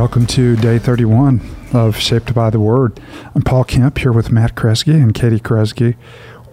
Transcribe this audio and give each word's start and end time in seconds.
Welcome 0.00 0.26
to 0.28 0.56
day 0.56 0.78
31 0.78 1.42
of 1.74 1.94
Shaped 1.94 2.32
by 2.32 2.48
the 2.48 2.58
Word. 2.58 2.98
I'm 3.34 3.42
Paul 3.42 3.64
Kemp 3.64 3.98
here 3.98 4.12
with 4.12 4.32
Matt 4.32 4.54
Kresge 4.54 4.94
and 4.94 5.12
Katie 5.12 5.38
Kresge. 5.38 5.94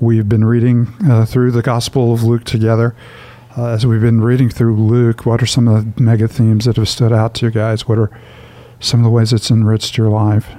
We've 0.02 0.28
been 0.28 0.44
reading 0.44 0.90
uh, 1.10 1.26
through 1.26 1.52
the 1.52 1.62
Gospel 1.62 2.14
of 2.14 2.24
Luke 2.24 2.44
together. 2.44 2.94
Uh, 3.58 3.70
as 3.70 3.86
we've 3.86 4.02
been 4.02 4.20
reading 4.20 4.50
through 4.50 4.76
Luke, 4.76 5.26
what 5.26 5.42
are 5.42 5.46
some 5.46 5.70
of 5.70 5.96
the 5.96 6.02
mega 6.02 6.28
themes 6.28 6.66
that 6.66 6.76
have 6.76 6.90
stood 6.90 7.14
out 7.14 7.36
to 7.36 7.46
you 7.46 7.52
guys? 7.54 7.88
What 7.88 7.98
are 7.98 8.12
some 8.82 9.00
of 9.00 9.06
the 9.06 9.10
ways 9.10 9.32
it's 9.32 9.50
enriched 9.50 9.98
your 9.98 10.10
life? 10.10 10.50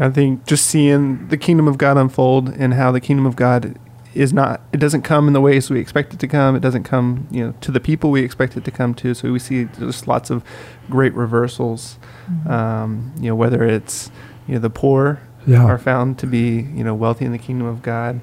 I 0.00 0.08
think 0.08 0.46
just 0.46 0.66
seeing 0.66 1.28
the 1.28 1.36
kingdom 1.36 1.68
of 1.68 1.76
God 1.76 1.98
unfold 1.98 2.48
and 2.48 2.72
how 2.72 2.92
the 2.92 3.00
kingdom 3.02 3.26
of 3.26 3.36
God 3.36 3.78
is 4.14 4.32
not 4.32 4.60
it 4.72 4.78
doesn't 4.78 5.02
come 5.02 5.26
in 5.28 5.32
the 5.32 5.40
ways 5.40 5.70
we 5.70 5.78
expect 5.78 6.12
it 6.12 6.20
to 6.20 6.26
come 6.26 6.56
it 6.56 6.60
doesn't 6.60 6.82
come 6.82 7.28
you 7.30 7.44
know 7.44 7.54
to 7.60 7.70
the 7.70 7.80
people 7.80 8.10
we 8.10 8.22
expect 8.22 8.56
it 8.56 8.64
to 8.64 8.70
come 8.70 8.92
to 8.94 9.14
so 9.14 9.30
we 9.30 9.38
see 9.38 9.64
just 9.78 10.08
lots 10.08 10.30
of 10.30 10.42
great 10.88 11.14
reversals 11.14 11.98
mm-hmm. 12.26 12.50
um, 12.50 13.12
you 13.20 13.28
know 13.28 13.36
whether 13.36 13.62
it's 13.64 14.10
you 14.46 14.54
know 14.54 14.60
the 14.60 14.70
poor 14.70 15.20
yeah. 15.46 15.64
are 15.64 15.78
found 15.78 16.18
to 16.18 16.26
be 16.26 16.62
you 16.74 16.82
know 16.82 16.94
wealthy 16.94 17.24
in 17.24 17.32
the 17.32 17.38
kingdom 17.38 17.66
of 17.66 17.82
god 17.82 18.20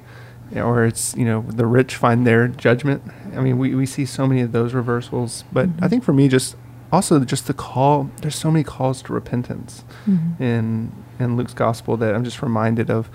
or 0.54 0.84
it's 0.84 1.14
you 1.16 1.24
know 1.24 1.42
the 1.48 1.66
rich 1.66 1.96
find 1.96 2.26
their 2.26 2.48
judgment 2.48 3.02
i 3.34 3.40
mean 3.40 3.58
we, 3.58 3.74
we 3.74 3.86
see 3.86 4.04
so 4.04 4.26
many 4.26 4.40
of 4.40 4.52
those 4.52 4.74
reversals 4.74 5.44
but 5.52 5.68
mm-hmm. 5.68 5.84
i 5.84 5.88
think 5.88 6.04
for 6.04 6.12
me 6.12 6.28
just 6.28 6.56
also 6.92 7.20
just 7.20 7.46
the 7.46 7.54
call 7.54 8.10
there's 8.22 8.36
so 8.36 8.50
many 8.50 8.64
calls 8.64 9.02
to 9.02 9.12
repentance 9.12 9.84
mm-hmm. 10.06 10.42
in 10.42 10.92
in 11.18 11.36
luke's 11.36 11.54
gospel 11.54 11.96
that 11.96 12.14
i'm 12.14 12.24
just 12.24 12.42
reminded 12.42 12.90
of 12.90 13.10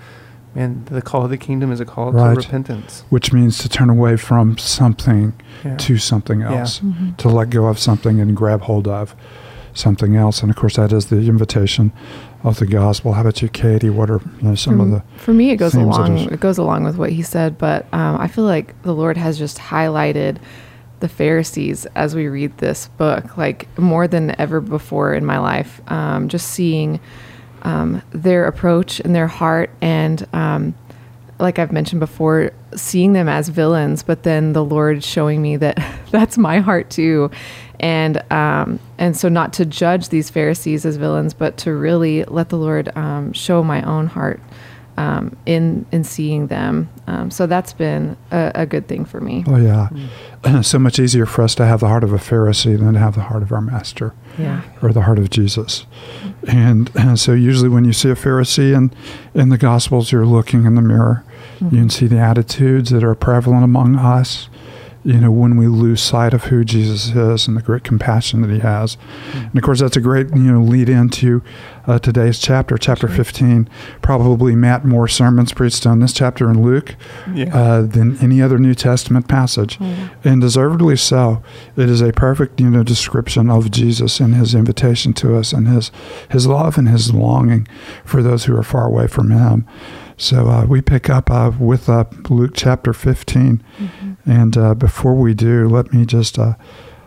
and 0.54 0.86
the 0.86 1.02
call 1.02 1.24
of 1.24 1.30
the 1.30 1.38
kingdom 1.38 1.72
is 1.72 1.80
a 1.80 1.84
call 1.84 2.12
right. 2.12 2.34
to 2.34 2.40
repentance, 2.40 3.04
which 3.10 3.32
means 3.32 3.58
to 3.58 3.68
turn 3.68 3.90
away 3.90 4.16
from 4.16 4.56
something 4.58 5.32
yeah. 5.64 5.76
to 5.76 5.98
something 5.98 6.42
else, 6.42 6.82
yeah. 6.82 6.90
mm-hmm. 6.90 7.14
to 7.16 7.28
let 7.28 7.50
go 7.50 7.66
of 7.66 7.78
something 7.78 8.20
and 8.20 8.36
grab 8.36 8.62
hold 8.62 8.88
of 8.88 9.14
something 9.74 10.16
else. 10.16 10.40
And 10.40 10.50
of 10.50 10.56
course, 10.56 10.76
that 10.76 10.92
is 10.92 11.06
the 11.06 11.28
invitation 11.28 11.92
of 12.42 12.58
the 12.58 12.66
gospel. 12.66 13.14
How 13.14 13.22
about 13.22 13.42
you, 13.42 13.48
Katie? 13.48 13.90
What 13.90 14.10
are 14.10 14.20
you 14.40 14.42
know, 14.42 14.54
some 14.54 14.76
for, 14.76 14.82
of 14.82 14.90
the 14.90 15.02
for 15.18 15.34
me? 15.34 15.50
It 15.50 15.56
goes 15.56 15.74
along. 15.74 16.18
It 16.18 16.40
goes 16.40 16.58
along 16.58 16.84
with 16.84 16.96
what 16.96 17.10
he 17.10 17.22
said, 17.22 17.58
but 17.58 17.86
um, 17.92 18.20
I 18.20 18.28
feel 18.28 18.44
like 18.44 18.80
the 18.82 18.94
Lord 18.94 19.16
has 19.16 19.38
just 19.38 19.58
highlighted 19.58 20.38
the 21.00 21.08
Pharisees 21.08 21.86
as 21.96 22.14
we 22.14 22.28
read 22.28 22.56
this 22.58 22.88
book, 22.96 23.36
like 23.36 23.76
more 23.78 24.06
than 24.06 24.38
ever 24.40 24.60
before 24.60 25.14
in 25.14 25.24
my 25.24 25.38
life. 25.38 25.80
Um, 25.90 26.28
just 26.28 26.48
seeing 26.50 27.00
um, 27.64 28.02
their 28.10 28.46
approach 28.46 29.00
and 29.00 29.14
their 29.14 29.26
heart 29.26 29.70
and 29.80 30.26
um, 30.32 30.74
like 31.38 31.58
I've 31.58 31.72
mentioned 31.72 32.00
before, 32.00 32.52
seeing 32.76 33.12
them 33.12 33.28
as 33.28 33.48
villains, 33.48 34.02
but 34.02 34.22
then 34.22 34.52
the 34.52 34.64
Lord 34.64 35.02
showing 35.02 35.42
me 35.42 35.56
that 35.56 35.82
that's 36.10 36.38
my 36.38 36.60
heart 36.60 36.90
too, 36.90 37.30
and 37.80 38.22
um, 38.32 38.78
and 38.98 39.16
so 39.16 39.28
not 39.28 39.52
to 39.54 39.64
judge 39.64 40.08
these 40.08 40.30
Pharisees 40.30 40.86
as 40.86 40.96
villains, 40.96 41.34
but 41.34 41.56
to 41.58 41.74
really 41.74 42.24
let 42.24 42.48
the 42.50 42.56
Lord 42.56 42.96
um, 42.96 43.32
show 43.32 43.62
my 43.62 43.82
own 43.82 44.06
heart 44.06 44.40
um, 44.96 45.36
in 45.46 45.86
in 45.92 46.04
seeing 46.04 46.46
them. 46.46 46.88
Um, 47.06 47.30
so 47.30 47.46
that's 47.46 47.72
been 47.72 48.16
a, 48.30 48.52
a, 48.54 48.66
good 48.66 48.88
thing 48.88 49.04
for 49.04 49.20
me. 49.20 49.44
Oh 49.46 49.56
yeah, 49.56 49.88
mm. 50.42 50.64
so 50.64 50.78
much 50.78 50.98
easier 50.98 51.26
for 51.26 51.42
us 51.42 51.54
to 51.56 51.66
have 51.66 51.80
the 51.80 51.88
heart 51.88 52.04
of 52.04 52.12
a 52.12 52.18
Pharisee 52.18 52.78
than 52.78 52.94
to 52.94 52.98
have 52.98 53.14
the 53.14 53.22
heart 53.22 53.42
of 53.42 53.52
our 53.52 53.60
Master, 53.60 54.14
yeah, 54.38 54.62
or 54.82 54.92
the 54.92 55.02
heart 55.02 55.18
of 55.18 55.30
Jesus. 55.30 55.86
And, 56.46 56.90
and 56.94 57.18
so 57.18 57.32
usually 57.32 57.68
when 57.68 57.84
you 57.84 57.92
see 57.92 58.10
a 58.10 58.14
Pharisee 58.14 58.74
in 58.74 58.92
in 59.34 59.48
the 59.48 59.58
Gospels, 59.58 60.12
you're 60.12 60.26
looking 60.26 60.64
in 60.64 60.74
the 60.74 60.82
mirror. 60.82 61.24
Mm-hmm. 61.56 61.74
You 61.74 61.82
can 61.82 61.90
see 61.90 62.06
the 62.06 62.18
attitudes 62.18 62.90
that 62.90 63.04
are 63.04 63.14
prevalent 63.14 63.64
among 63.64 63.96
us 63.96 64.48
you 65.04 65.20
know, 65.20 65.30
when 65.30 65.56
we 65.56 65.66
lose 65.66 66.02
sight 66.02 66.32
of 66.32 66.44
who 66.44 66.64
Jesus 66.64 67.14
is 67.14 67.46
and 67.46 67.56
the 67.56 67.62
great 67.62 67.84
compassion 67.84 68.40
that 68.40 68.50
he 68.50 68.60
has. 68.60 68.96
Mm-hmm. 68.96 69.38
And 69.38 69.56
of 69.56 69.62
course, 69.62 69.80
that's 69.80 69.96
a 69.96 70.00
great, 70.00 70.30
you 70.30 70.50
know, 70.50 70.62
lead 70.62 70.88
into 70.88 71.42
uh, 71.86 71.98
today's 71.98 72.38
chapter, 72.38 72.78
chapter 72.78 73.06
sure. 73.06 73.16
15. 73.16 73.68
Probably 74.00 74.56
Matt 74.56 74.86
more 74.86 75.06
sermons 75.06 75.52
preached 75.52 75.86
on 75.86 76.00
this 76.00 76.14
chapter 76.14 76.48
in 76.50 76.62
Luke 76.62 76.96
yeah. 77.34 77.54
uh, 77.54 77.82
than 77.82 78.18
any 78.22 78.40
other 78.40 78.58
New 78.58 78.74
Testament 78.74 79.28
passage. 79.28 79.78
Mm-hmm. 79.78 80.26
And 80.26 80.40
deservedly 80.40 80.96
so. 80.96 81.42
It 81.76 81.90
is 81.90 82.00
a 82.00 82.12
perfect, 82.12 82.58
you 82.58 82.70
know, 82.70 82.82
description 82.82 83.50
of 83.50 83.70
Jesus 83.70 84.20
and 84.20 84.34
his 84.34 84.54
invitation 84.54 85.12
to 85.14 85.36
us 85.36 85.52
and 85.52 85.68
his, 85.68 85.90
his 86.30 86.46
love 86.46 86.78
and 86.78 86.88
his 86.88 87.12
longing 87.12 87.68
for 88.06 88.22
those 88.22 88.46
who 88.46 88.56
are 88.56 88.62
far 88.62 88.86
away 88.86 89.06
from 89.06 89.30
him. 89.30 89.68
So 90.16 90.48
uh, 90.48 90.66
we 90.66 90.80
pick 90.80 91.10
up 91.10 91.30
uh, 91.30 91.52
with 91.58 91.88
uh, 91.88 92.04
Luke 92.28 92.52
chapter 92.54 92.92
15. 92.92 93.62
Mm-hmm. 93.78 94.30
And 94.30 94.56
uh, 94.56 94.74
before 94.74 95.14
we 95.14 95.34
do, 95.34 95.68
let 95.68 95.92
me 95.92 96.06
just 96.06 96.38
uh, 96.38 96.54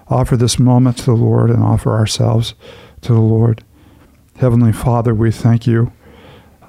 offer 0.08 0.36
this 0.36 0.60
moment 0.60 0.98
to 1.00 1.06
the 1.06 1.14
Lord 1.14 1.50
and 1.50 1.64
offer 1.64 1.94
ourselves 1.94 2.54
to 3.02 3.14
the 3.14 3.22
Lord. 3.22 3.64
Heavenly 4.38 4.74
Father, 4.74 5.16
we 5.16 5.32
thank 5.32 5.66
you 5.66 5.92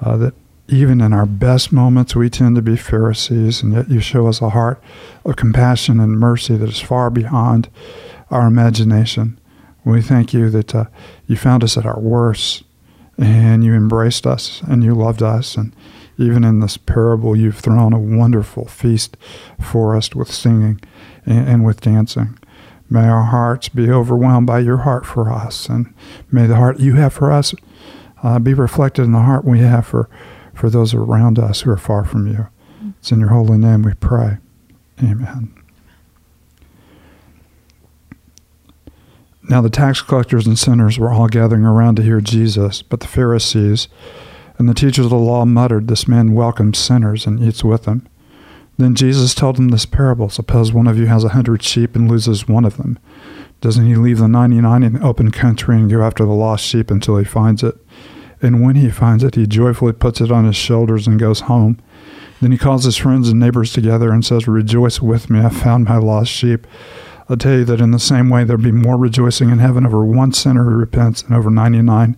uh, 0.01 0.17
that 0.17 0.33
even 0.67 1.01
in 1.01 1.13
our 1.13 1.25
best 1.25 1.71
moments, 1.71 2.15
we 2.15 2.29
tend 2.29 2.55
to 2.55 2.61
be 2.61 2.75
Pharisees, 2.75 3.61
and 3.61 3.73
yet 3.73 3.89
you 3.89 3.99
show 3.99 4.27
us 4.27 4.41
a 4.41 4.49
heart 4.49 4.81
of 5.25 5.35
compassion 5.35 5.99
and 5.99 6.19
mercy 6.19 6.55
that 6.55 6.69
is 6.69 6.79
far 6.79 7.09
beyond 7.09 7.69
our 8.29 8.47
imagination. 8.47 9.39
We 9.83 10.01
thank 10.01 10.31
you 10.31 10.49
that 10.51 10.89
you 11.25 11.35
found 11.35 11.63
us 11.63 11.75
at 11.75 11.87
our 11.87 11.99
worst, 11.99 12.63
and 13.17 13.63
you 13.63 13.73
embraced 13.73 14.27
us, 14.27 14.61
and 14.67 14.83
you 14.83 14.93
loved 14.93 15.23
us, 15.23 15.57
and 15.57 15.75
even 16.19 16.43
in 16.43 16.59
this 16.59 16.75
parable, 16.75 17.35
you've 17.35 17.57
thrown 17.57 17.93
a 17.93 17.99
wonderful 17.99 18.65
feast 18.65 19.15
for 19.59 19.95
us 19.95 20.13
with 20.13 20.31
singing 20.31 20.81
and, 21.25 21.47
and 21.47 21.65
with 21.65 21.79
dancing. 21.81 22.37
May 22.89 23.07
our 23.07 23.23
hearts 23.23 23.69
be 23.69 23.89
overwhelmed 23.89 24.45
by 24.45 24.59
your 24.59 24.77
heart 24.77 25.05
for 25.05 25.31
us, 25.31 25.69
and 25.69 25.93
may 26.29 26.45
the 26.45 26.57
heart 26.57 26.79
you 26.79 26.95
have 26.95 27.13
for 27.13 27.31
us 27.31 27.53
uh, 28.21 28.37
be 28.37 28.53
reflected 28.53 29.03
in 29.03 29.13
the 29.13 29.19
heart 29.19 29.45
we 29.45 29.59
have 29.59 29.87
for, 29.87 30.09
for 30.53 30.69
those 30.69 30.93
around 30.93 31.39
us 31.39 31.61
who 31.61 31.71
are 31.71 31.77
far 31.77 32.03
from 32.03 32.27
you. 32.27 32.47
It's 32.99 33.11
in 33.11 33.19
your 33.19 33.29
holy 33.29 33.57
name 33.57 33.83
we 33.83 33.93
pray. 33.93 34.39
Amen. 35.01 35.55
Now 39.43 39.61
the 39.61 39.69
tax 39.69 40.01
collectors 40.01 40.45
and 40.45 40.59
sinners 40.59 40.99
were 40.99 41.11
all 41.11 41.27
gathering 41.27 41.63
around 41.63 41.95
to 41.95 42.03
hear 42.03 42.19
Jesus, 42.19 42.81
but 42.81 42.99
the 42.99 43.07
Pharisees 43.07 43.87
and 44.59 44.67
the 44.67 44.73
teachers 44.73 45.05
of 45.05 45.09
the 45.09 45.17
law 45.17 45.45
muttered, 45.45 45.87
This 45.87 46.07
man 46.07 46.33
welcomes 46.33 46.77
sinners 46.77 47.25
and 47.25 47.41
eats 47.41 47.63
with 47.63 47.83
them. 47.83 48.07
Then 48.77 48.93
Jesus 48.93 49.33
told 49.33 49.55
them 49.55 49.69
this 49.69 49.85
parable 49.85 50.29
Suppose 50.29 50.73
one 50.73 50.85
of 50.85 50.97
you 50.97 51.07
has 51.07 51.23
a 51.23 51.29
hundred 51.29 51.63
sheep 51.63 51.95
and 51.95 52.11
loses 52.11 52.47
one 52.47 52.65
of 52.65 52.77
them. 52.77 52.99
Doesn't 53.61 53.87
he 53.87 53.95
leave 53.95 54.19
the 54.19 54.27
ninety 54.27 54.59
nine 54.59 54.83
in 54.83 54.93
the 54.93 55.05
open 55.05 55.31
country 55.31 55.77
and 55.77 55.89
go 55.89 56.03
after 56.03 56.25
the 56.25 56.31
lost 56.31 56.65
sheep 56.65 56.91
until 56.91 57.17
he 57.17 57.25
finds 57.25 57.63
it? 57.63 57.75
And 58.41 58.61
when 58.61 58.75
he 58.75 58.89
finds 58.89 59.23
it, 59.23 59.35
he 59.35 59.47
joyfully 59.47 59.93
puts 59.93 60.21
it 60.21 60.31
on 60.31 60.45
his 60.45 60.55
shoulders 60.55 61.07
and 61.07 61.19
goes 61.19 61.41
home. 61.41 61.79
Then 62.41 62.51
he 62.51 62.57
calls 62.57 62.83
his 62.83 62.95
friends 62.95 63.29
and 63.29 63.39
neighbors 63.39 63.73
together 63.73 64.11
and 64.11 64.25
says, 64.25 64.47
Rejoice 64.47 65.01
with 65.01 65.29
me, 65.29 65.39
I 65.39 65.49
found 65.49 65.85
my 65.85 65.97
lost 65.97 66.31
sheep. 66.31 66.67
I'll 67.27 67.37
tell 67.37 67.59
you 67.59 67.65
that 67.65 67.81
in 67.81 67.91
the 67.91 67.99
same 67.99 68.29
way 68.29 68.43
there'll 68.43 68.61
be 68.61 68.71
more 68.71 68.97
rejoicing 68.97 69.51
in 69.51 69.59
heaven 69.59 69.85
over 69.85 70.03
one 70.03 70.33
sinner 70.33 70.63
who 70.63 70.71
repents 70.71 71.21
than 71.21 71.35
over 71.35 71.49
ninety 71.49 71.81
nine 71.81 72.17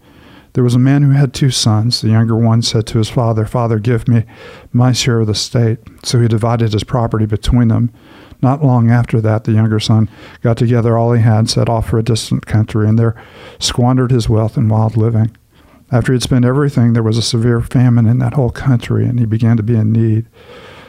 there 0.53 0.63
was 0.63 0.75
a 0.75 0.79
man 0.79 1.03
who 1.03 1.11
had 1.11 1.33
two 1.33 1.49
sons. 1.49 2.01
The 2.01 2.09
younger 2.09 2.35
one 2.35 2.61
said 2.61 2.85
to 2.87 2.97
his 2.97 3.09
father, 3.09 3.45
Father, 3.45 3.79
give 3.79 4.07
me 4.07 4.25
my 4.73 4.91
share 4.91 5.21
of 5.21 5.27
the 5.27 5.35
state. 5.35 5.79
So 6.03 6.19
he 6.19 6.27
divided 6.27 6.73
his 6.73 6.83
property 6.83 7.25
between 7.25 7.69
them. 7.69 7.91
Not 8.41 8.63
long 8.63 8.89
after 8.89 9.21
that, 9.21 9.43
the 9.43 9.53
younger 9.53 9.79
son 9.79 10.09
got 10.41 10.57
together 10.57 10.97
all 10.97 11.13
he 11.13 11.21
had, 11.21 11.49
set 11.49 11.69
off 11.69 11.89
for 11.89 11.99
a 11.99 12.03
distant 12.03 12.45
country, 12.47 12.89
and 12.89 12.97
there 12.97 13.15
squandered 13.59 14.11
his 14.11 14.27
wealth 14.27 14.57
in 14.57 14.67
wild 14.67 14.97
living. 14.97 15.35
After 15.91 16.11
he 16.11 16.15
had 16.15 16.23
spent 16.23 16.45
everything, 16.45 16.93
there 16.93 17.03
was 17.03 17.17
a 17.17 17.21
severe 17.21 17.61
famine 17.61 18.07
in 18.07 18.17
that 18.19 18.33
whole 18.33 18.49
country, 18.49 19.05
and 19.05 19.19
he 19.19 19.25
began 19.25 19.57
to 19.57 19.63
be 19.63 19.75
in 19.75 19.91
need. 19.91 20.25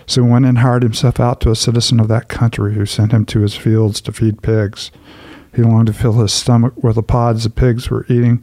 So 0.07 0.25
he 0.25 0.31
went 0.31 0.47
and 0.47 0.59
hired 0.59 0.83
himself 0.83 1.21
out 1.21 1.41
to 1.43 1.51
a 1.51 1.57
citizen 1.57 2.01
of 2.01 2.09
that 2.09 2.29
country, 2.29 2.75
who 2.75 2.87
sent 2.87 3.13
him 3.13 3.27
to 3.27 3.41
his 3.41 3.55
fields 3.55 4.01
to 4.03 4.13
feed 4.13 4.43
pigs. 4.43 4.91
He 5.55 5.63
longed 5.63 5.89
to 5.89 5.93
fill 5.93 6.15
his 6.15 6.33
stomach 6.33 6.73
with 6.83 6.95
the 6.95 7.03
pods 7.03 7.45
the 7.45 7.51
pigs 7.51 7.91
were 7.91 8.07
eating 8.09 8.43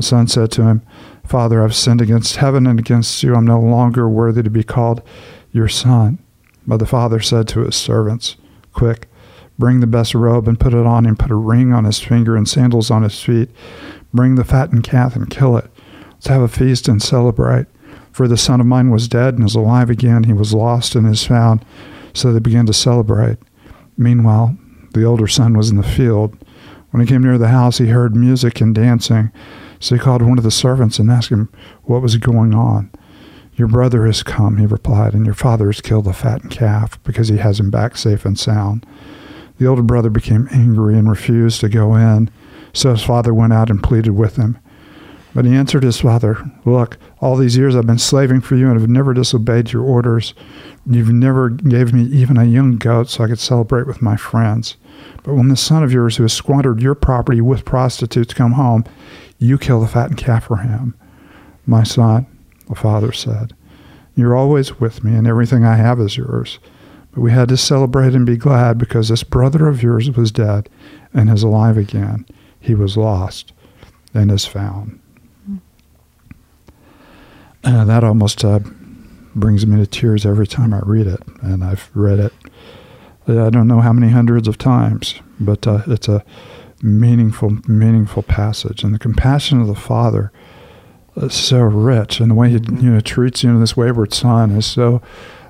The 0.00 0.06
son 0.06 0.28
said 0.28 0.50
to 0.52 0.62
him, 0.62 0.80
Father, 1.26 1.62
I've 1.62 1.74
sinned 1.74 2.00
against 2.00 2.36
heaven 2.36 2.66
and 2.66 2.78
against 2.78 3.22
you. 3.22 3.34
I'm 3.34 3.44
no 3.44 3.60
longer 3.60 4.08
worthy 4.08 4.42
to 4.42 4.48
be 4.48 4.64
called 4.64 5.02
your 5.52 5.68
son. 5.68 6.18
But 6.66 6.78
the 6.78 6.86
father 6.86 7.20
said 7.20 7.46
to 7.48 7.66
his 7.66 7.76
servants, 7.76 8.36
Quick, 8.72 9.08
bring 9.58 9.80
the 9.80 9.86
best 9.86 10.14
robe 10.14 10.48
and 10.48 10.58
put 10.58 10.72
it 10.72 10.86
on 10.86 11.04
him, 11.04 11.16
put 11.16 11.30
a 11.30 11.34
ring 11.34 11.74
on 11.74 11.84
his 11.84 12.00
finger 12.00 12.34
and 12.34 12.48
sandals 12.48 12.90
on 12.90 13.02
his 13.02 13.22
feet. 13.22 13.50
Bring 14.14 14.36
the 14.36 14.44
fattened 14.44 14.84
calf 14.84 15.16
and 15.16 15.28
kill 15.28 15.58
it. 15.58 15.70
Let's 16.12 16.28
have 16.28 16.40
a 16.40 16.48
feast 16.48 16.88
and 16.88 17.02
celebrate. 17.02 17.66
For 18.10 18.26
the 18.26 18.38
son 18.38 18.58
of 18.58 18.66
mine 18.66 18.88
was 18.88 19.06
dead 19.06 19.34
and 19.34 19.44
is 19.44 19.54
alive 19.54 19.90
again. 19.90 20.24
He 20.24 20.32
was 20.32 20.54
lost 20.54 20.94
and 20.94 21.06
is 21.06 21.26
found. 21.26 21.62
So 22.14 22.32
they 22.32 22.40
began 22.40 22.64
to 22.64 22.72
celebrate. 22.72 23.36
Meanwhile, 23.98 24.56
the 24.94 25.04
older 25.04 25.26
son 25.26 25.58
was 25.58 25.68
in 25.68 25.76
the 25.76 25.82
field. 25.82 26.38
When 26.90 27.02
he 27.02 27.06
came 27.06 27.22
near 27.22 27.36
the 27.36 27.48
house, 27.48 27.76
he 27.76 27.88
heard 27.88 28.16
music 28.16 28.62
and 28.62 28.74
dancing. 28.74 29.30
So 29.80 29.94
he 29.94 30.00
called 30.00 30.22
one 30.22 30.38
of 30.38 30.44
the 30.44 30.50
servants 30.50 30.98
and 30.98 31.10
asked 31.10 31.30
him 31.30 31.48
what 31.84 32.02
was 32.02 32.16
going 32.16 32.54
on. 32.54 32.90
Your 33.54 33.66
brother 33.66 34.06
has 34.06 34.22
come, 34.22 34.58
he 34.58 34.66
replied, 34.66 35.14
and 35.14 35.26
your 35.26 35.34
father 35.34 35.66
has 35.66 35.80
killed 35.80 36.04
the 36.04 36.12
fattened 36.12 36.50
calf 36.50 37.02
because 37.02 37.28
he 37.28 37.38
has 37.38 37.58
him 37.58 37.70
back 37.70 37.96
safe 37.96 38.24
and 38.24 38.38
sound. 38.38 38.86
The 39.58 39.66
older 39.66 39.82
brother 39.82 40.08
became 40.08 40.48
angry 40.50 40.96
and 40.96 41.10
refused 41.10 41.60
to 41.60 41.68
go 41.68 41.94
in. 41.94 42.30
So 42.72 42.92
his 42.92 43.02
father 43.02 43.34
went 43.34 43.52
out 43.52 43.68
and 43.68 43.82
pleaded 43.82 44.12
with 44.12 44.36
him. 44.36 44.58
But 45.34 45.44
he 45.44 45.54
answered 45.54 45.84
his 45.84 46.00
father, 46.00 46.50
Look, 46.64 46.98
all 47.20 47.36
these 47.36 47.56
years 47.56 47.76
I've 47.76 47.86
been 47.86 47.98
slaving 47.98 48.40
for 48.40 48.56
you 48.56 48.68
and 48.68 48.80
have 48.80 48.90
never 48.90 49.14
disobeyed 49.14 49.72
your 49.72 49.84
orders. 49.84 50.34
You've 50.86 51.12
never 51.12 51.50
gave 51.50 51.92
me 51.92 52.02
even 52.04 52.36
a 52.36 52.44
young 52.44 52.78
goat 52.78 53.08
so 53.08 53.22
I 53.22 53.28
could 53.28 53.38
celebrate 53.38 53.86
with 53.86 54.02
my 54.02 54.16
friends. 54.16 54.76
But 55.22 55.34
when 55.34 55.48
the 55.48 55.56
son 55.56 55.84
of 55.84 55.92
yours 55.92 56.16
who 56.16 56.24
has 56.24 56.32
squandered 56.32 56.82
your 56.82 56.94
property 56.94 57.40
with 57.40 57.64
prostitutes 57.64 58.34
come 58.34 58.52
home, 58.52 58.84
you 59.38 59.56
kill 59.56 59.80
the 59.80 59.88
fattened 59.88 60.18
calf 60.18 60.46
for 60.46 60.58
him. 60.58 60.94
My 61.64 61.84
son, 61.84 62.26
the 62.68 62.74
father 62.74 63.12
said, 63.12 63.54
You're 64.16 64.36
always 64.36 64.80
with 64.80 65.04
me, 65.04 65.14
and 65.14 65.26
everything 65.26 65.64
I 65.64 65.76
have 65.76 66.00
is 66.00 66.16
yours. 66.16 66.58
But 67.12 67.20
we 67.20 67.32
had 67.32 67.48
to 67.48 67.56
celebrate 67.56 68.14
and 68.14 68.26
be 68.26 68.36
glad 68.36 68.78
because 68.78 69.08
this 69.08 69.22
brother 69.22 69.68
of 69.68 69.82
yours 69.82 70.10
was 70.10 70.32
dead 70.32 70.68
and 71.12 71.30
is 71.30 71.42
alive 71.42 71.76
again. 71.76 72.26
He 72.58 72.74
was 72.74 72.96
lost 72.96 73.52
and 74.14 74.30
is 74.30 74.44
found. 74.44 74.99
Uh, 77.62 77.84
that 77.84 78.02
almost 78.02 78.44
uh, 78.44 78.60
brings 79.34 79.66
me 79.66 79.76
to 79.76 79.86
tears 79.86 80.24
every 80.24 80.46
time 80.46 80.72
I 80.72 80.80
read 80.84 81.06
it, 81.06 81.20
and 81.42 81.62
I've 81.62 81.90
read 81.94 82.18
it. 82.18 82.32
Uh, 83.28 83.46
I 83.46 83.50
don't 83.50 83.68
know 83.68 83.80
how 83.80 83.92
many 83.92 84.12
hundreds 84.12 84.48
of 84.48 84.58
times, 84.58 85.20
but 85.38 85.66
uh, 85.66 85.82
it's 85.86 86.08
a 86.08 86.24
meaningful, 86.82 87.58
meaningful 87.68 88.22
passage, 88.22 88.82
and 88.82 88.94
the 88.94 88.98
compassion 88.98 89.60
of 89.60 89.66
the 89.66 89.74
Father 89.74 90.32
is 91.16 91.34
so 91.34 91.60
rich, 91.60 92.20
and 92.20 92.30
the 92.30 92.34
way 92.34 92.48
he 92.48 92.54
you 92.54 92.90
know 92.90 93.00
treats 93.00 93.42
you 93.42 93.52
know 93.52 93.60
this 93.60 93.76
wayward 93.76 94.14
son 94.14 94.50
is 94.52 94.64
so 94.64 95.02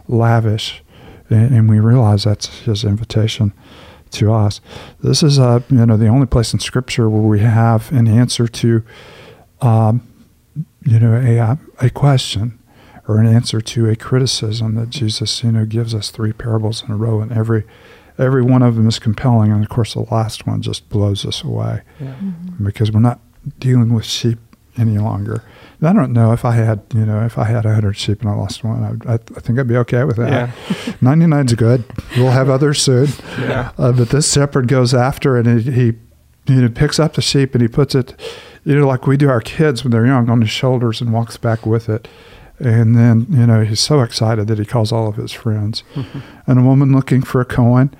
lavish, 0.08 0.82
and, 1.28 1.54
and 1.54 1.68
we 1.70 1.78
realize 1.78 2.24
that's 2.24 2.60
his 2.60 2.82
invitation 2.82 3.52
to 4.10 4.32
us. 4.32 4.60
This 5.00 5.22
is 5.22 5.38
uh, 5.38 5.60
you 5.70 5.86
know 5.86 5.96
the 5.96 6.08
only 6.08 6.26
place 6.26 6.52
in 6.52 6.58
Scripture 6.58 7.08
where 7.08 7.22
we 7.22 7.40
have 7.40 7.92
an 7.92 8.08
answer 8.08 8.48
to. 8.48 8.82
Um, 9.60 10.09
you 10.84 10.98
know, 10.98 11.14
a, 11.14 11.58
a 11.86 11.90
question 11.90 12.58
or 13.08 13.18
an 13.18 13.26
answer 13.26 13.60
to 13.60 13.88
a 13.88 13.96
criticism 13.96 14.74
that 14.76 14.90
Jesus, 14.90 15.42
you 15.42 15.52
know, 15.52 15.64
gives 15.66 15.94
us 15.94 16.10
three 16.10 16.32
parables 16.32 16.82
in 16.84 16.90
a 16.92 16.96
row, 16.96 17.20
and 17.20 17.32
every 17.32 17.64
every 18.18 18.42
one 18.42 18.62
of 18.62 18.76
them 18.76 18.86
is 18.86 18.98
compelling, 18.98 19.50
and 19.50 19.62
of 19.62 19.68
course, 19.70 19.94
the 19.94 20.00
last 20.10 20.46
one 20.46 20.60
just 20.62 20.88
blows 20.90 21.24
us 21.24 21.42
away 21.42 21.82
Yeah. 21.98 22.08
Mm-hmm. 22.14 22.64
because 22.64 22.92
we're 22.92 23.00
not 23.00 23.18
dealing 23.58 23.94
with 23.94 24.04
sheep 24.04 24.38
any 24.76 24.98
longer. 24.98 25.42
And 25.80 25.88
I 25.88 25.92
don't 25.94 26.12
know 26.12 26.32
if 26.32 26.44
I 26.44 26.52
had, 26.52 26.82
you 26.94 27.06
know, 27.06 27.24
if 27.24 27.38
I 27.38 27.44
had 27.44 27.64
a 27.64 27.74
hundred 27.74 27.94
sheep 27.94 28.20
and 28.20 28.30
I 28.30 28.34
lost 28.34 28.62
one, 28.62 29.02
I, 29.06 29.12
I, 29.12 29.14
I 29.14 29.40
think 29.40 29.58
I'd 29.58 29.66
be 29.66 29.76
okay 29.78 30.04
with 30.04 30.16
that. 30.16 30.28
Yeah. 30.30 30.46
99's 31.00 31.54
good. 31.54 31.84
We'll 32.16 32.30
have 32.30 32.48
others 32.50 32.80
soon. 32.82 33.08
Yeah. 33.38 33.72
Uh, 33.78 33.92
but 33.92 34.10
this 34.10 34.30
shepherd 34.32 34.68
goes 34.68 34.92
after 34.94 35.38
it 35.38 35.46
and 35.46 35.60
he, 35.62 35.70
he 35.72 35.84
you 36.54 36.62
know 36.62 36.68
picks 36.68 36.98
up 37.00 37.14
the 37.14 37.22
sheep 37.22 37.54
and 37.54 37.62
he 37.62 37.68
puts 37.68 37.94
it 37.94 38.14
you 38.64 38.78
know 38.78 38.86
like 38.86 39.06
we 39.06 39.16
do 39.16 39.28
our 39.28 39.40
kids 39.40 39.84
when 39.84 39.90
they're 39.90 40.06
young 40.06 40.28
on 40.28 40.40
his 40.40 40.50
shoulders 40.50 41.00
and 41.00 41.12
walks 41.12 41.36
back 41.36 41.66
with 41.66 41.88
it. 41.88 42.08
And 42.58 42.94
then 42.94 43.26
you 43.30 43.46
know 43.46 43.64
he's 43.64 43.80
so 43.80 44.00
excited 44.02 44.46
that 44.48 44.58
he 44.58 44.64
calls 44.66 44.92
all 44.92 45.08
of 45.08 45.16
his 45.16 45.32
friends. 45.32 45.82
And 46.46 46.58
a 46.58 46.62
woman 46.62 46.92
looking 46.92 47.22
for 47.22 47.40
a 47.40 47.44
coin 47.44 47.90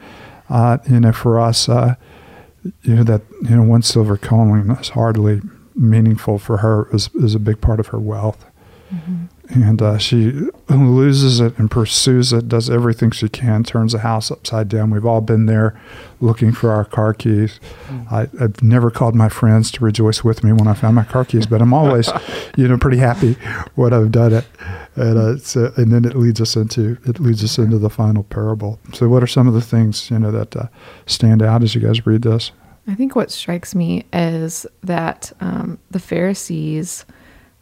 uh, 0.51 0.79
you 0.89 1.01
know 1.01 1.13
for 1.13 1.39
us 1.41 1.69
uh, 1.69 1.95
you 2.83 2.97
know 2.97 3.05
that 3.05 3.23
you 3.43 3.57
know 3.57 3.63
one 3.63 3.83
silver 3.83 4.17
coin 4.17 4.71
is 4.73 4.91
hardly 4.91 5.41
meaningful 5.75 6.39
for 6.39 6.59
her 6.59 6.89
is, 6.93 7.09
is 7.15 7.35
a 7.35 7.39
big 7.39 7.61
part 7.61 7.81
of 7.81 7.87
her 7.89 7.99
wealth 7.99 8.45
and 9.53 9.83
uh, 9.83 9.99
she 9.99 10.33
loses 10.69 11.41
it 11.41 11.59
and 11.59 11.71
pursues 11.71 12.33
it, 12.33 12.49
does 12.49 12.71
everything 12.71 13.11
she 13.11 13.29
can, 13.29 13.65
turns 13.65 13.93
the 13.93 13.99
house 13.99 14.31
upside 14.31 14.69
down. 14.69 14.91
We've 14.91 15.07
all 15.07 15.21
been 15.21 15.47
there 15.47 15.79
looking 16.21 16.53
for 16.53 16.71
our 16.71 16.85
car 16.85 17.15
keys. 17.15 17.59
I, 18.11 18.29
I've 18.41 18.63
never 18.63 18.91
called 18.91 19.15
my 19.15 19.29
friends 19.29 19.71
to 19.73 19.85
rejoice 19.85 20.23
with 20.23 20.45
me 20.45 20.53
when 20.53 20.69
I 20.69 20.75
found 20.75 20.95
my 20.95 21.05
car 21.05 21.25
keys, 21.25 21.47
but 21.47 21.61
I'm 21.61 21.75
always, 21.75 22.11
you 22.57 22.69
know, 22.69 22.79
pretty 22.79 22.99
happy 22.99 23.35
when 23.75 23.93
I've 23.93 24.13
done 24.13 24.33
it. 24.33 24.47
And 24.97 25.19
uh, 25.19 25.39
so, 25.39 25.73
and 25.77 25.93
then 25.93 26.05
it 26.05 26.17
leads 26.17 26.41
us 26.41 26.57
into 26.57 26.99
it 27.07 27.21
leads 27.21 27.43
us 27.43 27.59
into 27.59 27.79
the 27.79 27.91
final 27.91 28.25
parable. 28.25 28.79
So, 28.93 29.09
what 29.09 29.23
are 29.23 29.29
some 29.29 29.49
of 29.49 29.55
the 29.55 29.61
things 29.61 30.11
you 30.11 30.19
know 30.19 30.33
that 30.33 30.55
uh, 30.57 30.67
stand 31.07 31.43
out 31.43 31.63
as 31.63 31.75
you 31.75 31.81
guys 31.81 32.07
read 32.07 32.23
this? 32.23 32.53
I 32.87 32.95
think 32.95 33.15
what 33.15 33.31
strikes 33.31 33.75
me 33.75 34.05
is 34.13 34.67
that 34.83 35.33
um, 35.41 35.79
the 35.91 36.01
Pharisees 36.01 37.05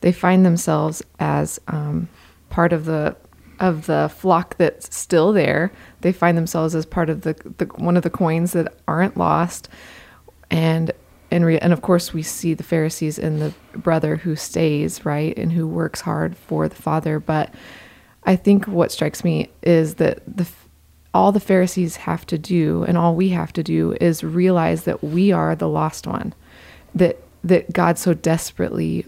they 0.01 0.13
find 0.13 0.45
themselves 0.45 1.03
as 1.19 1.61
um, 1.69 2.09
part 2.51 2.73
of 2.73 2.85
the 2.85 3.17
of 3.61 3.87
the 3.87 4.11
flock 4.15 4.57
that's 4.57 4.95
still 4.97 5.33
there. 5.33 5.73
They 6.01 6.13
find 6.13 6.39
themselves 6.39 6.77
as 6.77 6.87
part 6.87 7.11
of 7.11 7.23
the, 7.23 7.35
the 7.59 7.67
one 7.77 7.97
of 7.97 8.03
the 8.03 8.11
coins 8.11 8.53
that 8.53 8.75
aren't 8.87 9.17
lost, 9.17 9.69
and 10.51 10.93
and 11.31 11.45
re- 11.45 11.59
and 11.59 11.73
of 11.73 11.83
course 11.83 12.13
we 12.13 12.23
see 12.23 12.55
the 12.55 12.63
Pharisees 12.63 13.19
and 13.19 13.41
the 13.41 13.55
brother 13.77 14.17
who 14.17 14.37
stays 14.37 15.05
right 15.05 15.37
and 15.37 15.53
who 15.53 15.67
works 15.67 16.01
hard 16.01 16.37
for 16.37 16.69
the 16.69 16.77
father. 16.77 17.19
But 17.19 17.53
I 18.25 18.37
think 18.37 18.67
what 18.67 18.93
strikes 18.93 19.25
me 19.25 19.51
is 19.63 19.97
that 19.97 20.21
the 20.27 20.47
all 21.15 21.33
the 21.33 21.41
Pharisees 21.41 21.97
have 21.97 22.27
to 22.27 22.39
do 22.39 22.85
and 22.85 22.97
all 22.97 23.17
we 23.17 23.31
have 23.31 23.53
to 23.55 23.63
do 23.63 23.97
is 24.01 24.23
realize 24.23 24.85
that 24.85 25.03
we 25.03 25.33
are 25.33 25.57
the 25.57 25.69
lost 25.69 26.07
one 26.07 26.35
that 26.95 27.19
that 27.43 27.73
God 27.73 27.99
so 27.99 28.15
desperately 28.15 29.07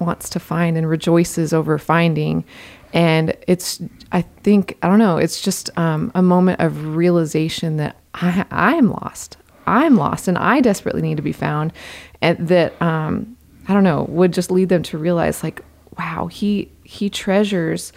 wants 0.00 0.28
to 0.30 0.40
find 0.40 0.76
and 0.76 0.88
rejoices 0.88 1.52
over 1.52 1.78
finding 1.78 2.44
and 2.92 3.36
it's 3.46 3.80
I 4.12 4.22
think 4.22 4.76
I 4.82 4.88
don't 4.88 4.98
know 4.98 5.18
it's 5.18 5.40
just 5.40 5.70
um, 5.78 6.10
a 6.14 6.22
moment 6.22 6.60
of 6.60 6.96
realization 6.96 7.76
that 7.76 7.96
I 8.14 8.44
I'm 8.50 8.90
lost 8.90 9.36
I'm 9.66 9.96
lost 9.96 10.26
and 10.26 10.36
I 10.38 10.60
desperately 10.60 11.02
need 11.02 11.16
to 11.16 11.22
be 11.22 11.32
found 11.32 11.72
and 12.20 12.48
that 12.48 12.80
um, 12.82 13.36
I 13.68 13.74
don't 13.74 13.84
know 13.84 14.04
would 14.08 14.32
just 14.32 14.50
lead 14.50 14.68
them 14.68 14.82
to 14.84 14.98
realize 14.98 15.42
like 15.44 15.62
wow 15.98 16.26
he 16.26 16.70
he 16.82 17.08
treasures 17.10 17.92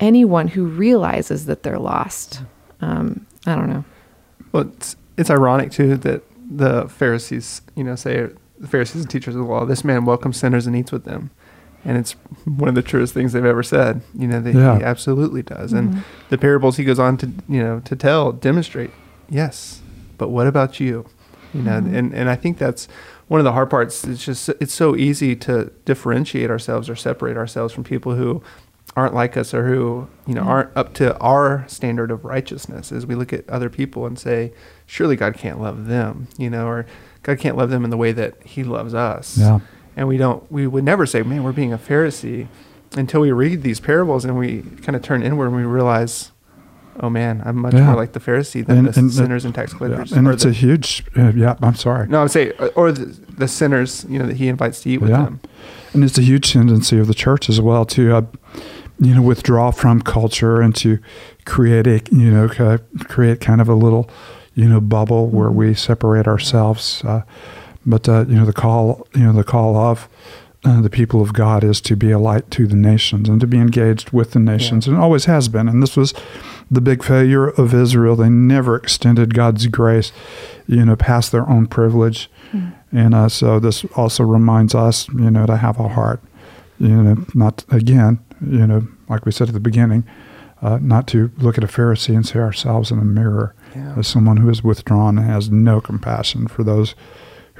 anyone 0.00 0.48
who 0.48 0.66
realizes 0.66 1.46
that 1.46 1.62
they're 1.62 1.78
lost 1.78 2.42
um, 2.84 3.26
I 3.46 3.54
don't 3.54 3.70
know. 3.70 3.84
Well, 4.52 4.64
it's, 4.68 4.96
it's 5.16 5.30
ironic 5.30 5.70
too 5.70 5.96
that 5.96 6.22
the 6.50 6.88
Pharisees, 6.88 7.62
you 7.74 7.84
know, 7.84 7.96
say 7.96 8.28
the 8.58 8.68
Pharisees 8.68 9.02
and 9.02 9.10
teachers 9.10 9.34
of 9.34 9.42
the 9.42 9.46
law, 9.46 9.64
this 9.64 9.84
man 9.84 10.04
welcomes 10.04 10.36
sinners 10.36 10.66
and 10.66 10.76
eats 10.76 10.92
with 10.92 11.04
them. 11.04 11.30
And 11.84 11.98
it's 11.98 12.12
one 12.44 12.68
of 12.68 12.74
the 12.74 12.82
truest 12.82 13.12
things 13.12 13.32
they've 13.32 13.44
ever 13.44 13.62
said, 13.62 14.00
you 14.14 14.26
know, 14.26 14.40
that 14.40 14.54
Yeah. 14.54 14.78
he 14.78 14.84
absolutely 14.84 15.42
does. 15.42 15.72
And 15.72 15.90
mm-hmm. 15.90 16.00
the 16.30 16.38
parables 16.38 16.76
he 16.78 16.84
goes 16.84 16.98
on 16.98 17.16
to, 17.18 17.26
you 17.48 17.62
know, 17.62 17.80
to 17.80 17.94
tell 17.96 18.32
demonstrate, 18.32 18.90
yes, 19.28 19.80
but 20.18 20.28
what 20.28 20.46
about 20.46 20.80
you? 20.80 21.06
You 21.52 21.62
know, 21.62 21.72
mm-hmm. 21.80 21.94
and, 21.94 22.14
and 22.14 22.30
I 22.30 22.36
think 22.36 22.58
that's 22.58 22.88
one 23.28 23.38
of 23.38 23.44
the 23.44 23.52
hard 23.52 23.70
parts. 23.70 24.02
It's 24.04 24.24
just, 24.24 24.48
it's 24.60 24.72
so 24.74 24.96
easy 24.96 25.36
to 25.36 25.70
differentiate 25.84 26.50
ourselves 26.50 26.88
or 26.90 26.96
separate 26.96 27.36
ourselves 27.36 27.72
from 27.74 27.84
people 27.84 28.14
who 28.14 28.42
aren't 28.96 29.14
like 29.14 29.36
us 29.36 29.52
or 29.52 29.66
who 29.66 30.06
you 30.26 30.34
know 30.34 30.42
Yeah. 30.42 30.48
aren't 30.48 30.76
up 30.76 30.94
to 30.94 31.16
our 31.18 31.64
standard 31.68 32.10
of 32.12 32.24
righteousness 32.24 32.92
as 32.92 33.06
we 33.06 33.14
look 33.16 33.32
at 33.32 33.48
other 33.48 33.68
people 33.68 34.06
and 34.06 34.16
say 34.16 34.52
surely 34.86 35.16
god 35.16 35.34
can't 35.34 35.60
love 35.60 35.86
them 35.86 36.28
you 36.38 36.48
know 36.48 36.68
or 36.68 36.86
god 37.24 37.38
can't 37.40 37.56
love 37.56 37.70
them 37.70 37.82
in 37.82 37.90
the 37.90 37.96
way 37.96 38.12
that 38.12 38.34
he 38.44 38.62
loves 38.62 38.94
us 38.94 39.36
Yeah. 39.38 39.58
And 39.96 40.08
we 40.08 40.16
don't 40.16 40.50
we 40.50 40.66
would 40.66 40.84
never 40.84 41.06
say 41.06 41.22
man 41.22 41.42
we're 41.44 41.52
being 41.52 41.72
a 41.72 41.78
pharisee 41.78 42.46
until 42.96 43.20
we 43.20 43.32
read 43.32 43.62
these 43.62 43.80
parables 43.80 44.24
and 44.24 44.38
we 44.38 44.62
kind 44.82 44.94
of 44.96 45.02
turn 45.02 45.22
inward 45.22 45.46
and 45.46 45.56
we 45.56 45.62
realize 45.64 46.30
oh 47.00 47.10
man 47.10 47.42
i'm 47.44 47.56
much 47.56 47.74
Yeah. 47.74 47.86
more 47.86 47.96
like 47.96 48.12
the 48.12 48.20
pharisee 48.20 48.64
than 48.64 48.78
And- 48.78 48.88
the 48.88 48.98
and 49.00 49.10
the- 49.10 49.14
sinners 49.14 49.44
and 49.44 49.54
tax 49.54 49.72
Yeah. 49.72 49.78
collectors 49.78 50.12
And 50.12 50.28
it's 50.28 50.44
the- 50.44 50.50
a 50.50 50.52
huge, 50.52 51.04
uh, 51.16 51.32
yeah, 51.34 51.56
I'm 51.62 51.74
sorry. 51.74 52.06
no 52.08 52.18
i 52.20 52.22
would 52.22 52.30
say 52.30 52.50
or 52.76 52.92
the, 52.92 53.06
the 53.36 53.48
sinners 53.48 54.06
you 54.08 54.18
know 54.18 54.26
that 54.26 54.36
he 54.36 54.48
invites 54.48 54.80
to 54.82 54.90
eat 54.90 54.98
with 55.00 55.10
Yeah. 55.10 55.24
them 55.24 55.40
And 55.92 56.02
it's 56.04 56.18
a 56.18 56.22
huge 56.22 56.52
tendency 56.52 56.98
of 56.98 57.06
the 57.06 57.14
church 57.14 57.48
as 57.48 57.60
well 57.60 57.84
to 57.86 58.16
uh, 58.16 58.22
you 59.00 59.12
know, 59.14 59.22
withdraw 59.22 59.72
from 59.72 60.00
culture 60.00 60.60
and 60.60 60.72
to 60.76 60.98
create 61.44 61.86
a, 61.88 62.00
you 62.12 62.30
know, 62.30 62.48
create 63.08 63.40
kind 63.40 63.60
of 63.60 63.68
a 63.68 63.74
little, 63.74 64.08
you 64.54 64.68
know, 64.68 64.80
bubble 64.80 65.28
where 65.28 65.50
we 65.50 65.74
separate 65.74 66.28
ourselves. 66.28 67.02
But 67.86 68.08
uh, 68.08 68.24
you 68.28 68.36
know, 68.36 68.44
the 68.46 68.52
call, 68.52 69.06
you 69.14 69.24
know, 69.24 69.32
the 69.32 69.44
call 69.44 69.76
of 69.76 70.08
uh, 70.64 70.80
the 70.80 70.88
people 70.90 71.20
of 71.20 71.32
God 71.34 71.62
is 71.62 71.80
to 71.82 71.96
be 71.96 72.10
a 72.10 72.18
light 72.18 72.50
to 72.52 72.66
the 72.66 72.76
nations 72.76 73.28
and 73.28 73.40
to 73.40 73.46
be 73.46 73.58
engaged 73.58 74.10
with 74.10 74.30
the 74.32 74.38
nations, 74.38 74.86
and 74.86 74.96
always 74.96 75.26
has 75.26 75.48
been. 75.48 75.68
And 75.68 75.82
this 75.82 75.96
was 75.96 76.14
the 76.70 76.80
big 76.80 77.04
failure 77.04 77.48
of 77.48 77.74
Israel. 77.74 78.16
They 78.16 78.30
never 78.30 78.74
extended 78.76 79.34
God's 79.34 79.66
grace, 79.66 80.12
you 80.66 80.84
know, 80.84 80.96
past 80.96 81.32
their 81.32 81.48
own 81.48 81.66
privilege. 81.66 82.30
And 82.92 83.12
uh, 83.14 83.28
so 83.28 83.58
this 83.58 83.84
also 83.96 84.22
reminds 84.22 84.74
us, 84.74 85.08
you 85.08 85.28
know, 85.30 85.44
to 85.46 85.56
have 85.56 85.80
a 85.80 85.88
heart, 85.88 86.22
you 86.78 86.88
know, 87.02 87.26
not 87.34 87.64
again, 87.68 88.20
you 88.40 88.64
know, 88.66 88.86
like 89.08 89.26
we 89.26 89.32
said 89.32 89.48
at 89.48 89.54
the 89.54 89.60
beginning, 89.60 90.04
uh, 90.62 90.78
not 90.80 91.08
to 91.08 91.30
look 91.38 91.58
at 91.58 91.64
a 91.64 91.66
Pharisee 91.66 92.14
and 92.14 92.24
see 92.24 92.38
ourselves 92.38 92.90
in 92.92 92.98
a 93.00 93.04
mirror 93.04 93.54
Yeah. 93.74 93.94
as 93.98 94.06
someone 94.06 94.36
who 94.38 94.48
is 94.48 94.62
withdrawn 94.62 95.18
and 95.18 95.26
has 95.28 95.50
no 95.50 95.80
compassion 95.80 96.46
for 96.46 96.62
those 96.62 96.94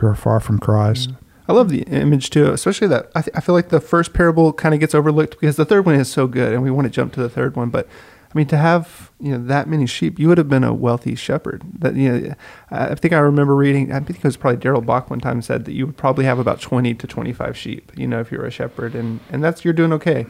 who 0.04 0.10
are 0.10 0.14
far 0.14 0.40
from 0.40 0.58
Christ. 0.58 1.10
Mm. 1.10 1.16
I 1.48 1.52
love 1.52 1.68
the 1.68 1.82
image 1.82 2.30
too, 2.30 2.52
especially 2.52 2.88
that 2.88 3.10
I, 3.14 3.22
th- 3.22 3.36
I 3.36 3.40
feel 3.40 3.54
like 3.54 3.68
the 3.68 3.80
first 3.80 4.14
parable 4.14 4.52
kind 4.52 4.74
of 4.74 4.80
gets 4.80 4.94
overlooked 4.94 5.38
because 5.38 5.56
the 5.56 5.64
third 5.64 5.84
one 5.84 5.94
is 5.94 6.10
so 6.10 6.26
good, 6.26 6.52
and 6.52 6.62
we 6.62 6.70
want 6.70 6.86
to 6.86 6.90
jump 6.90 7.12
to 7.14 7.20
the 7.20 7.28
third 7.28 7.54
one. 7.54 7.68
But 7.68 7.86
I 8.34 8.38
mean, 8.38 8.46
to 8.46 8.56
have 8.56 9.10
you 9.20 9.32
know 9.32 9.44
that 9.46 9.68
many 9.68 9.86
sheep, 9.86 10.18
you 10.18 10.28
would 10.28 10.38
have 10.38 10.48
been 10.48 10.64
a 10.64 10.72
wealthy 10.72 11.14
shepherd. 11.14 11.62
That 11.78 11.96
you 11.96 12.12
know, 12.12 12.34
I 12.70 12.94
think 12.94 13.12
I 13.12 13.18
remember 13.18 13.54
reading. 13.54 13.92
I 13.92 14.00
think 14.00 14.18
it 14.18 14.24
was 14.24 14.38
probably 14.38 14.58
Darrell 14.58 14.80
Bock 14.80 15.10
one 15.10 15.20
time 15.20 15.42
said 15.42 15.66
that 15.66 15.72
you 15.72 15.86
would 15.86 15.98
probably 15.98 16.24
have 16.24 16.38
about 16.38 16.60
twenty 16.60 16.94
to 16.94 17.06
twenty 17.06 17.32
five 17.32 17.58
sheep. 17.58 17.92
You 17.94 18.06
know, 18.06 18.20
if 18.20 18.32
you're 18.32 18.46
a 18.46 18.50
shepherd, 18.50 18.94
and 18.94 19.20
and 19.30 19.44
that's 19.44 19.64
you're 19.64 19.74
doing 19.74 19.92
okay. 19.92 20.26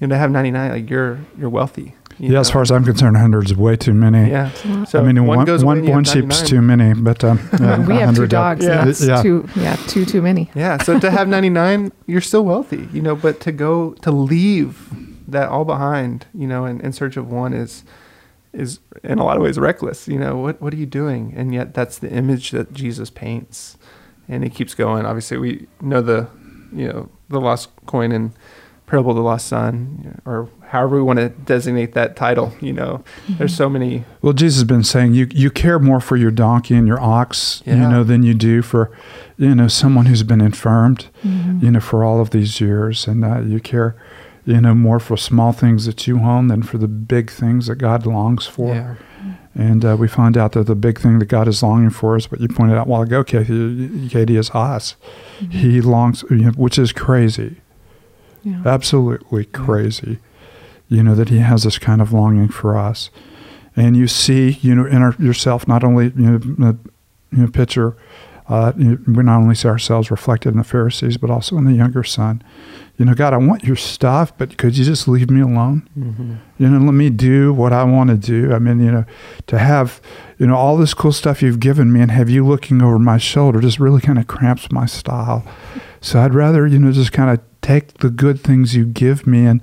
You 0.00 0.08
know, 0.08 0.14
to 0.14 0.18
have 0.18 0.32
ninety 0.32 0.50
nine, 0.50 0.72
like 0.72 0.90
you're 0.90 1.20
you're 1.38 1.48
wealthy. 1.48 1.94
You 2.18 2.32
Yeah, 2.32 2.40
as 2.40 2.50
far 2.50 2.62
as 2.62 2.70
I'm 2.70 2.84
concerned, 2.84 3.16
hundreds 3.16 3.50
is 3.50 3.56
way 3.56 3.76
too 3.76 3.94
many. 3.94 4.30
yeah. 4.30 4.50
So 4.84 5.00
I 5.00 5.02
mean, 5.02 5.26
one, 5.26 5.38
one, 5.38 5.46
goes 5.46 5.62
away 5.62 5.66
one, 5.66 5.78
and 5.78 5.86
you 5.86 5.92
one 5.92 6.04
have 6.04 6.12
sheep's 6.14 6.42
too 6.42 6.62
many, 6.62 6.94
but 6.94 7.22
um, 7.24 7.38
yeah, 7.60 7.78
we 7.86 7.96
have 7.96 8.14
two 8.16 8.26
dogs, 8.26 8.64
Yeah. 8.64 8.84
that's 8.84 9.04
Yeah. 9.06 9.22
two, 9.22 9.48
yeah, 9.56 9.76
two 9.88 10.04
too 10.04 10.22
many. 10.22 10.50
Yeah, 10.54 10.82
so 10.82 10.98
to 10.98 11.10
have 11.10 11.28
99, 11.28 11.92
you're 12.06 12.20
still 12.20 12.44
wealthy, 12.44 12.88
you 12.92 13.02
know, 13.02 13.14
but 13.16 13.40
to 13.40 13.52
go 13.52 13.92
to 14.02 14.10
leave 14.10 14.88
that 15.28 15.48
all 15.48 15.64
behind, 15.64 16.26
you 16.34 16.46
know, 16.46 16.64
in, 16.66 16.80
in 16.80 16.92
search 16.92 17.16
of 17.16 17.30
one 17.30 17.52
is 17.52 17.84
is 18.52 18.78
in 19.04 19.18
a 19.18 19.24
lot 19.24 19.36
of 19.36 19.42
ways 19.42 19.58
reckless, 19.58 20.08
you 20.08 20.18
know. 20.18 20.36
What 20.38 20.62
what 20.62 20.72
are 20.72 20.76
you 20.78 20.86
doing? 20.86 21.34
And 21.36 21.52
yet 21.52 21.74
that's 21.74 21.98
the 21.98 22.10
image 22.10 22.52
that 22.52 22.72
Jesus 22.72 23.10
paints. 23.10 23.76
And 24.28 24.42
he 24.42 24.48
keeps 24.50 24.72
going. 24.74 25.04
Obviously, 25.04 25.36
we 25.36 25.66
know 25.82 26.00
the, 26.00 26.26
you 26.72 26.88
know, 26.88 27.08
the 27.28 27.38
lost 27.40 27.68
coin 27.86 28.12
and 28.12 28.32
parable 28.86 29.10
of 29.10 29.16
the 29.16 29.22
lost 29.22 29.48
son 29.48 30.20
or 30.24 30.48
however 30.68 30.96
we 30.96 31.02
want 31.02 31.18
to 31.18 31.28
designate 31.28 31.92
that 31.94 32.16
title, 32.16 32.52
you 32.60 32.72
know. 32.72 33.02
There's 33.28 33.54
so 33.54 33.68
many 33.68 34.04
Well, 34.22 34.32
Jesus 34.32 34.58
has 34.58 34.64
been 34.64 34.84
saying 34.84 35.14
you 35.14 35.28
you 35.32 35.50
care 35.50 35.78
more 35.78 36.00
for 36.00 36.16
your 36.16 36.30
donkey 36.30 36.74
and 36.76 36.86
your 36.86 37.00
ox, 37.00 37.62
you 37.66 37.74
know, 37.76 38.04
than 38.04 38.22
you 38.22 38.34
do 38.34 38.62
for, 38.62 38.90
you 39.38 39.54
know, 39.54 39.68
someone 39.68 40.06
who's 40.06 40.22
been 40.22 40.40
infirmed, 40.40 41.06
Mm-hmm. 41.24 41.64
you 41.64 41.70
know, 41.72 41.80
for 41.80 42.04
all 42.04 42.20
of 42.20 42.30
these 42.30 42.60
years, 42.60 43.06
and 43.08 43.24
uh, 43.24 43.40
you 43.40 43.58
care, 43.60 43.96
you 44.44 44.60
know, 44.60 44.74
more 44.74 45.00
for 45.00 45.16
small 45.16 45.52
things 45.52 45.86
that 45.86 46.06
you 46.06 46.20
own 46.20 46.46
than 46.48 46.62
for 46.62 46.78
the 46.78 46.88
big 46.88 47.30
things 47.30 47.66
that 47.66 47.76
God 47.76 48.06
longs 48.06 48.46
for. 48.46 48.74
yeah. 48.74 48.94
And 49.58 49.84
uh, 49.86 49.96
we 49.98 50.06
find 50.06 50.36
out 50.36 50.52
that 50.52 50.66
the 50.66 50.74
big 50.74 51.00
thing 51.00 51.18
that 51.18 51.26
God 51.26 51.48
is 51.48 51.62
longing 51.62 51.88
for 51.90 52.14
is 52.16 52.30
what 52.30 52.40
you 52.42 52.48
pointed 52.48 52.76
out 52.76 52.86
a 52.86 52.90
while 52.90 53.00
ago, 53.02 53.24
Katie, 53.24 54.06
Katie 54.10 54.36
is 54.36 54.50
us. 54.50 54.96
He 55.50 55.80
longs, 55.80 56.24
you 56.30 56.36
know, 56.36 56.50
which 56.50 56.78
is 56.78 56.92
crazy, 56.92 57.56
Yeah. 58.46 58.62
absolutely 58.64 59.44
crazy. 59.46 60.18
You 60.88 61.02
know 61.02 61.14
that 61.16 61.28
He 61.30 61.38
has 61.38 61.64
this 61.64 61.78
kind 61.78 62.00
of 62.00 62.12
longing 62.12 62.48
for 62.48 62.78
us, 62.78 63.10
and 63.74 63.96
you 63.96 64.06
see, 64.06 64.58
you 64.62 64.74
know, 64.74 64.86
in 64.86 65.02
our, 65.02 65.14
yourself 65.18 65.66
not 65.66 65.82
only 65.82 66.12
you 66.16 66.30
know, 66.30 66.38
the 66.38 66.78
you 67.32 67.38
know, 67.42 67.48
picture. 67.48 67.96
Uh, 68.48 68.72
you 68.78 69.00
we 69.08 69.24
not 69.24 69.38
only 69.38 69.56
see 69.56 69.66
ourselves 69.66 70.08
reflected 70.08 70.50
in 70.50 70.56
the 70.58 70.62
Pharisees, 70.62 71.16
but 71.16 71.30
also 71.30 71.58
in 71.58 71.64
the 71.64 71.72
younger 71.72 72.04
son. 72.04 72.40
You 72.96 73.04
know, 73.04 73.12
God, 73.12 73.34
I 73.34 73.38
want 73.38 73.64
your 73.64 73.74
stuff, 73.74 74.32
but 74.38 74.56
could 74.56 74.78
you 74.78 74.84
just 74.84 75.08
leave 75.08 75.28
me 75.30 75.40
alone? 75.40 75.88
Mm-hmm. 75.98 76.34
you 76.58 76.68
know 76.68 76.78
let 76.78 76.92
me 76.94 77.10
do 77.10 77.52
what 77.52 77.72
i 77.72 77.82
want 77.82 78.08
to 78.10 78.16
do 78.16 78.54
i 78.54 78.58
mean 78.60 78.78
you 78.78 78.92
know 78.92 79.04
to 79.48 79.58
have 79.58 80.00
you 80.38 80.46
know 80.46 80.54
all 80.54 80.76
this 80.76 80.94
cool 80.94 81.10
stuff 81.12 81.42
you've 81.42 81.58
given 81.58 81.92
me 81.92 82.00
and 82.00 82.10
have 82.12 82.30
you 82.30 82.46
looking 82.46 82.80
over 82.80 82.98
my 83.00 83.18
shoulder 83.18 83.60
just 83.60 83.80
really 83.80 84.00
kind 84.00 84.18
of 84.18 84.26
cramps 84.28 84.70
my 84.70 84.86
style 84.86 85.44
so 86.00 86.20
i'd 86.20 86.32
rather 86.34 86.66
you 86.68 86.78
know 86.78 86.92
just 86.92 87.12
kind 87.12 87.30
of 87.30 87.55
take 87.66 87.94
the 87.94 88.10
good 88.10 88.40
things 88.40 88.76
you 88.76 88.84
give 88.84 89.26
me 89.26 89.44
and 89.44 89.60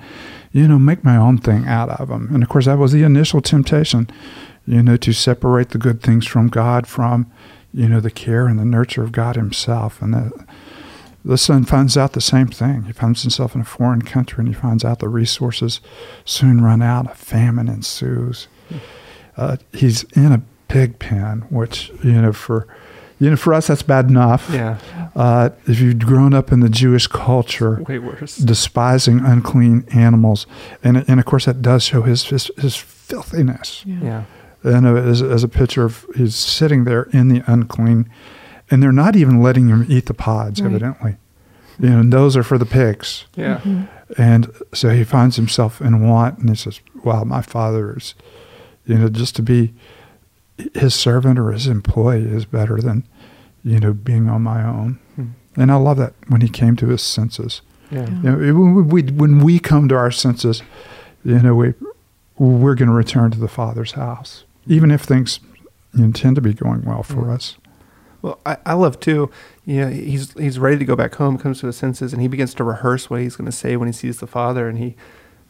you 0.51 0.67
know 0.67 0.77
make 0.77 1.03
my 1.03 1.15
own 1.15 1.37
thing 1.37 1.65
out 1.67 1.89
of 1.89 2.09
them 2.09 2.27
and 2.33 2.43
of 2.43 2.49
course 2.49 2.65
that 2.65 2.77
was 2.77 2.91
the 2.91 3.03
initial 3.03 3.41
temptation 3.41 4.09
you 4.65 4.83
know 4.83 4.97
to 4.97 5.13
separate 5.13 5.69
the 5.69 5.77
good 5.77 6.01
things 6.01 6.27
from 6.27 6.47
god 6.47 6.85
from 6.85 7.31
you 7.73 7.87
know 7.87 8.01
the 8.01 8.11
care 8.11 8.47
and 8.47 8.59
the 8.59 8.65
nurture 8.65 9.03
of 9.03 9.13
god 9.13 9.37
himself 9.37 10.01
and 10.01 10.13
that 10.13 10.31
the 11.25 11.37
son 11.37 11.63
finds 11.63 11.95
out 11.95 12.11
the 12.11 12.19
same 12.21 12.47
thing. 12.47 12.83
He 12.83 12.91
finds 12.91 13.21
himself 13.21 13.55
in 13.55 13.61
a 13.61 13.65
foreign 13.65 14.01
country 14.01 14.41
and 14.41 14.47
he 14.49 14.53
finds 14.53 14.83
out 14.83 14.99
the 14.99 15.07
resources 15.07 15.79
soon 16.25 16.61
run 16.61 16.81
out, 16.81 17.09
a 17.09 17.15
famine 17.15 17.69
ensues. 17.69 18.49
Uh, 19.37 19.55
he's 19.71 20.03
in 20.15 20.33
a 20.33 20.43
pig 20.67 20.99
pen, 20.99 21.45
which, 21.49 21.91
you 22.03 22.21
know, 22.21 22.33
for 22.33 22.67
you 23.23 23.29
know, 23.29 23.35
for 23.37 23.53
us 23.53 23.67
that's 23.67 23.83
bad 23.83 24.09
enough. 24.09 24.49
Yeah. 24.51 24.77
Uh, 25.15 25.49
if 25.67 25.79
you've 25.79 25.99
grown 25.99 26.33
up 26.33 26.51
in 26.51 26.59
the 26.59 26.69
Jewish 26.69 27.07
culture, 27.07 27.81
Way 27.87 27.99
worse. 27.99 28.35
despising 28.37 29.19
unclean 29.19 29.85
animals, 29.93 30.45
and 30.83 31.05
and 31.07 31.19
of 31.19 31.25
course 31.25 31.45
that 31.45 31.61
does 31.61 31.83
show 31.83 32.01
his 32.01 32.25
his, 32.25 32.51
his 32.57 32.75
filthiness. 32.75 33.83
Yeah. 33.85 34.23
And 34.63 34.85
uh, 34.87 34.95
as, 34.95 35.21
as 35.21 35.43
a 35.43 35.47
picture 35.47 35.83
of 35.85 36.05
he's 36.15 36.35
sitting 36.35 36.83
there 36.85 37.03
in 37.13 37.27
the 37.29 37.43
unclean, 37.51 38.09
and 38.71 38.81
they're 38.81 38.91
not 39.05 39.15
even 39.15 39.41
letting 39.41 39.67
him 39.69 39.85
eat 39.89 40.05
the 40.07 40.13
pods, 40.13 40.61
Right. 40.61 40.69
evidently. 40.69 41.15
You 41.79 41.89
know, 41.89 41.99
and 41.99 42.13
those 42.13 42.37
are 42.37 42.43
for 42.43 42.57
the 42.57 42.65
pigs. 42.65 43.25
Yeah. 43.35 43.57
Mm-hmm. 43.63 44.21
And 44.21 44.51
so 44.73 44.89
he 44.89 45.03
finds 45.03 45.35
himself 45.37 45.81
in 45.81 46.07
want, 46.07 46.39
and 46.39 46.49
he 46.49 46.55
says, 46.55 46.79
"Wow, 47.03 47.23
my 47.23 47.41
father 47.41 47.95
is, 47.97 48.15
you 48.85 48.97
know, 48.97 49.09
just 49.09 49.35
to 49.37 49.41
be 49.43 49.73
his 50.75 50.93
servant 50.93 51.39
or 51.39 51.51
his 51.51 51.67
employee 51.67 52.23
is 52.25 52.45
better 52.45 52.79
than, 52.79 53.03
you 53.63 53.79
know, 53.79 53.93
being 53.93 54.29
on 54.29 54.41
my 54.41 54.63
own." 54.63 54.99
Hmm. 55.15 55.25
And 55.55 55.71
I 55.71 55.75
love 55.75 55.97
that 55.97 56.13
when 56.27 56.41
he 56.41 56.49
came 56.49 56.75
to 56.77 56.87
his 56.87 57.01
senses. 57.01 57.61
Yeah. 57.91 58.07
Yeah. 58.23 58.37
You 58.37 58.53
know, 58.53 58.59
when 58.59 58.87
we 58.87 59.03
when 59.03 59.39
we 59.43 59.59
come 59.59 59.87
to 59.89 59.95
our 59.95 60.11
senses, 60.11 60.63
you 61.23 61.39
know, 61.39 61.55
we 61.55 61.73
we're 62.37 62.75
going 62.75 62.89
to 62.89 62.95
return 62.95 63.29
to 63.31 63.39
the 63.39 63.47
Father's 63.47 63.91
house, 63.91 64.43
even 64.67 64.89
if 64.91 65.01
things 65.01 65.39
intend 65.97 66.35
to 66.35 66.41
be 66.41 66.53
going 66.53 66.83
well 66.83 67.03
for 67.03 67.27
Yeah. 67.27 67.35
us. 67.35 67.57
Well, 68.23 68.39
I, 68.45 68.57
I 68.65 68.73
love 68.73 68.99
too. 68.99 69.29
You 69.65 69.81
know, 69.81 69.89
he's 69.89 70.31
he's 70.33 70.57
ready 70.57 70.77
to 70.77 70.85
go 70.85 70.95
back 70.95 71.15
home, 71.15 71.37
comes 71.37 71.59
to 71.59 71.67
his 71.67 71.75
senses, 71.77 72.13
and 72.13 72.21
he 72.21 72.27
begins 72.27 72.53
to 72.55 72.63
rehearse 72.63 73.09
what 73.09 73.19
he's 73.21 73.35
going 73.35 73.45
to 73.45 73.51
say 73.55 73.75
when 73.77 73.87
he 73.87 73.93
sees 73.93 74.19
the 74.19 74.27
father. 74.27 74.67
And 74.67 74.77
he, 74.79 74.95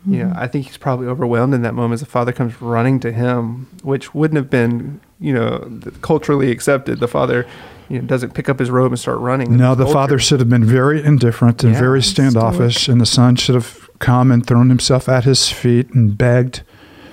you 0.06 0.24
know, 0.26 0.32
Mhm. 0.34 0.38
I 0.38 0.48
think 0.48 0.66
he's 0.66 0.78
probably 0.78 1.08
overwhelmed 1.08 1.54
in 1.54 1.62
that 1.62 1.76
moment 1.76 1.94
as 1.94 2.00
the 2.02 2.08
father 2.08 2.32
comes 2.34 2.62
running 2.62 3.00
to 3.02 3.12
him, 3.14 3.68
which 3.84 4.14
wouldn't 4.14 4.36
have 4.38 4.50
been, 4.50 5.00
you 5.24 5.34
know, 5.34 5.80
culturally 6.02 6.52
accepted. 6.52 7.00
The 7.00 7.08
father, 7.08 7.46
you 7.90 8.00
know, 8.00 8.06
doesn't 8.08 8.34
pick 8.34 8.50
up 8.50 8.60
his 8.60 8.70
robe 8.70 8.92
and 8.92 9.00
start 9.00 9.20
running. 9.20 9.56
No, 9.56 9.74
the 9.74 9.84
culture. 9.86 9.94
father 9.94 10.20
should 10.20 10.40
have 10.40 10.50
been 10.50 10.66
very 10.66 11.04
indifferent 11.04 11.64
and 11.64 11.74
Yeah. 11.74 11.80
very 11.80 12.04
standoffish, 12.04 12.88
and 12.90 13.00
the 13.00 13.06
son 13.06 13.36
should 13.38 13.56
have 13.56 13.90
come 14.00 14.32
and 14.32 14.46
thrown 14.46 14.70
himself 14.70 15.08
at 15.08 15.24
his 15.24 15.50
feet 15.50 15.90
and 15.94 16.18
begged 16.18 16.62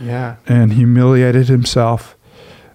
Yeah. 0.00 0.36
and 0.48 0.72
humiliated 0.72 1.48
himself. 1.48 2.16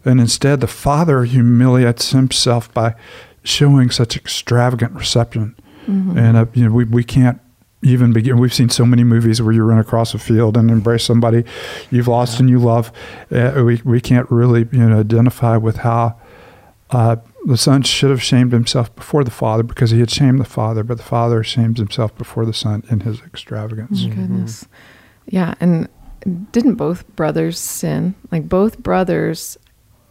And 0.06 0.20
instead, 0.22 0.62
the 0.62 0.68
father 0.68 1.24
humiliates 1.26 2.12
himself 2.12 2.74
by 2.74 2.96
showing 3.44 3.90
such 3.90 4.16
extravagant 4.16 4.94
reception. 4.94 5.56
Mhm. 5.90 6.18
And 6.18 6.38
uh, 6.38 6.46
you 6.54 6.66
know, 6.66 6.72
we 6.72 6.86
we 6.86 7.04
can't 7.04 7.40
even 7.86 8.12
begin. 8.12 8.40
We've 8.40 8.54
seen 8.54 8.70
so 8.70 8.86
many 8.86 9.04
movies 9.04 9.42
where 9.42 9.54
you 9.54 9.64
run 9.64 9.78
across 9.80 10.14
a 10.14 10.18
field 10.18 10.58
and 10.58 10.70
embrace 10.72 11.04
somebody 11.04 11.44
you've 11.92 12.08
lost 12.08 12.40
and 12.40 12.50
you 12.50 12.60
love. 12.60 12.92
Uh, 13.32 13.62
we 13.66 13.82
we 13.86 14.02
can't 14.02 14.30
really 14.32 14.68
you 14.72 14.80
know 14.90 15.00
identify 15.00 15.56
with 15.58 15.78
how 15.78 16.16
uh, 16.90 17.16
the 17.46 17.58
son 17.58 17.84
should 17.84 18.10
have 18.10 18.22
shamed 18.24 18.52
himself 18.52 18.94
before 18.96 19.24
the 19.24 19.32
father 19.32 19.64
because 19.64 19.92
he 19.92 20.00
had 20.00 20.10
shamed 20.10 20.40
the 20.40 20.46
father, 20.46 20.84
but 20.84 20.98
the 20.98 21.04
father 21.04 21.44
shames 21.44 21.80
himself 21.80 22.16
before 22.18 22.46
the 22.46 22.54
son 22.54 22.84
in 22.90 23.02
his 23.02 23.22
extravagance. 23.22 24.04
Oh, 24.04 24.10
Mhm. 24.10 24.68
Yeah, 25.28 25.54
and 25.60 25.88
didn't 26.52 26.76
both 26.76 27.08
brothers 27.16 27.60
sin? 27.60 28.16
Like 28.32 28.50
both 28.50 28.80
brothers 28.80 29.58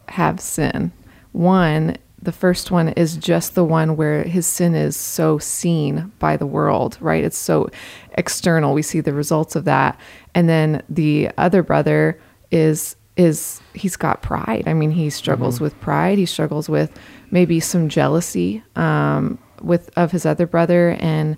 have 0.09 0.39
sin. 0.39 0.91
One, 1.33 1.97
the 2.21 2.31
first 2.31 2.71
one 2.71 2.89
is 2.89 3.17
just 3.17 3.55
the 3.55 3.63
one 3.63 3.95
where 3.95 4.23
his 4.23 4.47
sin 4.47 4.73
is 4.73 4.95
so 4.97 5.37
seen 5.37 6.11
by 6.19 6.37
the 6.37 6.45
world, 6.45 6.97
right? 6.99 7.23
It's 7.23 7.37
so 7.37 7.69
external. 8.17 8.73
We 8.73 8.81
see 8.81 8.99
the 8.99 9.13
results 9.13 9.55
of 9.55 9.65
that. 9.65 9.99
And 10.33 10.49
then 10.49 10.81
the 10.89 11.29
other 11.37 11.63
brother 11.63 12.19
is 12.51 12.95
is 13.15 13.61
he's 13.73 13.95
got 13.95 14.21
pride. 14.21 14.63
I 14.67 14.73
mean, 14.73 14.91
he 14.91 15.09
struggles 15.09 15.61
with 15.61 15.79
pride. 15.79 16.17
He 16.17 16.25
struggles 16.25 16.67
with 16.67 16.97
maybe 17.31 17.61
some 17.61 17.87
jealousy 17.87 18.61
um, 18.75 19.39
with 19.61 19.89
of 19.97 20.11
his 20.11 20.25
other 20.25 20.45
brother 20.45 20.97
and 20.99 21.37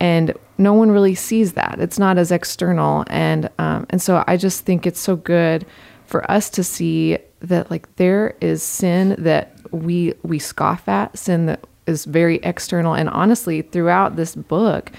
and 0.00 0.32
no 0.56 0.72
one 0.72 0.90
really 0.90 1.14
sees 1.14 1.52
that. 1.52 1.78
It's 1.78 1.98
not 1.98 2.16
as 2.16 2.32
external, 2.32 3.04
and 3.08 3.50
um, 3.58 3.86
and 3.90 4.00
so 4.00 4.24
I 4.26 4.36
just 4.36 4.64
think 4.64 4.86
it's 4.86 5.00
so 5.00 5.16
good 5.16 5.66
for 6.06 6.28
us 6.30 6.50
to 6.50 6.64
see 6.64 7.18
that 7.40 7.70
like 7.70 7.94
there 7.96 8.36
is 8.40 8.62
sin 8.62 9.14
that 9.18 9.56
we 9.72 10.14
we 10.22 10.38
scoff 10.38 10.88
at, 10.88 11.16
sin 11.18 11.46
that 11.46 11.66
is 11.86 12.04
very 12.04 12.36
external, 12.42 12.94
and 12.94 13.08
honestly, 13.08 13.62
throughout 13.62 14.16
this 14.16 14.34
book, 14.34 14.92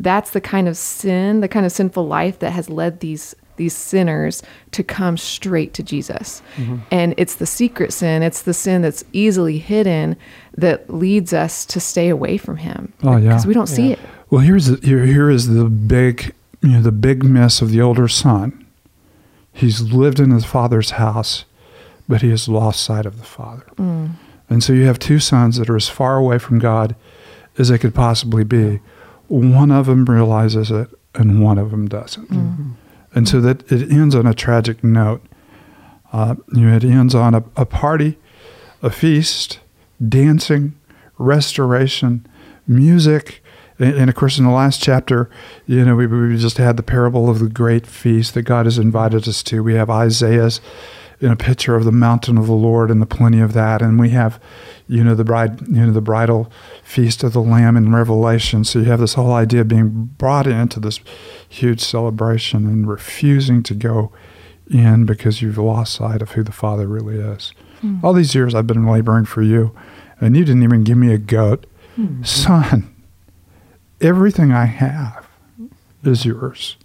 that's 0.00 0.30
the 0.30 0.40
kind 0.40 0.68
of 0.68 0.76
sin, 0.76 1.40
the 1.40 1.48
kind 1.48 1.66
of 1.66 1.72
sinful 1.72 2.06
life 2.06 2.38
that 2.38 2.50
has 2.50 2.70
led 2.70 3.00
these 3.00 3.34
these 3.56 3.74
sinners 3.74 4.42
to 4.70 4.82
come 4.82 5.16
straight 5.16 5.74
to 5.74 5.82
Jesus. 5.82 6.40
Mm-hmm. 6.56 6.76
And 6.90 7.14
it's 7.18 7.34
the 7.34 7.46
secret 7.46 7.92
sin, 7.92 8.22
it's 8.22 8.42
the 8.42 8.54
sin 8.54 8.82
that's 8.82 9.04
easily 9.12 9.58
hidden 9.58 10.16
that 10.56 10.88
leads 10.88 11.32
us 11.32 11.66
to 11.66 11.80
stay 11.80 12.08
away 12.08 12.38
from 12.38 12.56
him. 12.56 12.92
Oh 13.02 13.16
yeah. 13.16 13.30
Because 13.30 13.46
we 13.46 13.54
don't 13.54 13.68
yeah. 13.70 13.76
see 13.76 13.92
it. 13.92 13.98
Well, 14.30 14.42
here's 14.42 14.66
the, 14.66 14.86
here, 14.86 15.04
here 15.04 15.28
is 15.28 15.48
the 15.48 15.64
big, 15.64 16.34
you 16.62 16.70
know, 16.70 16.82
the 16.82 16.92
big 16.92 17.24
miss 17.24 17.60
of 17.60 17.70
the 17.70 17.80
older 17.80 18.08
son. 18.08 18.64
He's 19.52 19.80
lived 19.80 20.20
in 20.20 20.30
his 20.30 20.44
father's 20.44 20.92
house, 20.92 21.44
but 22.08 22.22
he 22.22 22.30
has 22.30 22.48
lost 22.48 22.82
sight 22.82 23.06
of 23.06 23.18
the 23.18 23.24
father. 23.24 23.66
Mm. 23.76 24.12
And 24.48 24.64
so 24.64 24.72
you 24.72 24.86
have 24.86 24.98
two 24.98 25.18
sons 25.18 25.58
that 25.58 25.68
are 25.68 25.76
as 25.76 25.88
far 25.88 26.16
away 26.16 26.38
from 26.38 26.58
God 26.58 26.96
as 27.58 27.68
they 27.68 27.78
could 27.78 27.94
possibly 27.94 28.44
be. 28.44 28.80
One 29.28 29.70
of 29.70 29.86
them 29.86 30.06
realizes 30.06 30.70
it, 30.70 30.88
and 31.14 31.42
one 31.42 31.58
of 31.58 31.70
them 31.70 31.86
doesn't. 31.88 32.30
Mm-hmm. 32.30 32.70
And 33.14 33.28
so 33.28 33.40
that 33.40 33.70
it 33.70 33.90
ends 33.90 34.14
on 34.14 34.26
a 34.26 34.34
tragic 34.34 34.82
note. 34.82 35.22
Uh, 36.12 36.36
you 36.54 36.62
know, 36.62 36.76
it 36.76 36.84
ends 36.84 37.14
on 37.14 37.34
a, 37.34 37.44
a 37.56 37.66
party, 37.66 38.16
a 38.82 38.90
feast, 38.90 39.60
dancing, 40.06 40.74
restoration, 41.18 42.26
music, 42.66 43.42
and, 43.78 43.94
and, 43.94 44.10
of 44.10 44.16
course, 44.16 44.38
in 44.38 44.44
the 44.44 44.50
last 44.50 44.82
chapter, 44.82 45.30
you 45.66 45.84
know, 45.84 45.94
we, 45.94 46.06
we 46.06 46.36
just 46.36 46.58
had 46.58 46.76
the 46.76 46.82
parable 46.82 47.30
of 47.30 47.38
the 47.38 47.48
great 47.48 47.86
feast 47.86 48.34
that 48.34 48.42
God 48.42 48.66
has 48.66 48.78
invited 48.78 49.28
us 49.28 49.42
to. 49.44 49.62
We 49.62 49.74
have 49.74 49.88
Isaiah's 49.88 50.60
in 51.20 51.30
a 51.32 51.36
picture 51.36 51.74
of 51.74 51.84
the 51.84 51.92
mountain 51.92 52.38
of 52.38 52.46
the 52.46 52.52
Lord 52.52 52.90
and 52.90 53.02
the 53.02 53.06
plenty 53.06 53.40
of 53.40 53.52
that, 53.52 53.82
and 53.82 53.98
we 53.98 54.10
have, 54.10 54.40
you 54.86 55.02
know, 55.02 55.14
the 55.14 55.24
bride, 55.24 55.60
you 55.62 55.86
know, 55.86 55.92
the 55.92 56.00
bridal 56.00 56.50
feast 56.84 57.24
of 57.24 57.32
the 57.32 57.42
Lamb 57.42 57.76
in 57.76 57.92
Revelation. 57.92 58.64
So 58.64 58.80
you 58.80 58.84
have 58.86 59.00
this 59.00 59.14
whole 59.14 59.32
idea 59.32 59.62
of 59.62 59.68
being 59.68 60.10
brought 60.16 60.46
into 60.46 60.78
this 60.78 61.00
huge 61.48 61.80
celebration 61.80 62.66
and 62.66 62.88
refusing 62.88 63.62
to 63.64 63.74
go 63.74 64.12
in 64.70 65.06
because 65.06 65.42
you've 65.42 65.58
lost 65.58 65.94
sight 65.94 66.22
of 66.22 66.32
who 66.32 66.44
the 66.44 66.52
Father 66.52 66.86
really 66.86 67.18
is. 67.18 67.52
Mm. 67.82 68.04
All 68.04 68.12
these 68.12 68.34
years 68.34 68.54
I've 68.54 68.66
been 68.66 68.86
laboring 68.86 69.24
for 69.24 69.42
you, 69.42 69.76
and 70.20 70.36
you 70.36 70.44
didn't 70.44 70.62
even 70.62 70.84
give 70.84 70.98
me 70.98 71.12
a 71.12 71.18
goat, 71.18 71.66
mm. 71.98 72.24
son. 72.24 72.94
Everything 74.00 74.52
I 74.52 74.66
have 74.66 75.26
is 76.04 76.24
yours. 76.24 76.76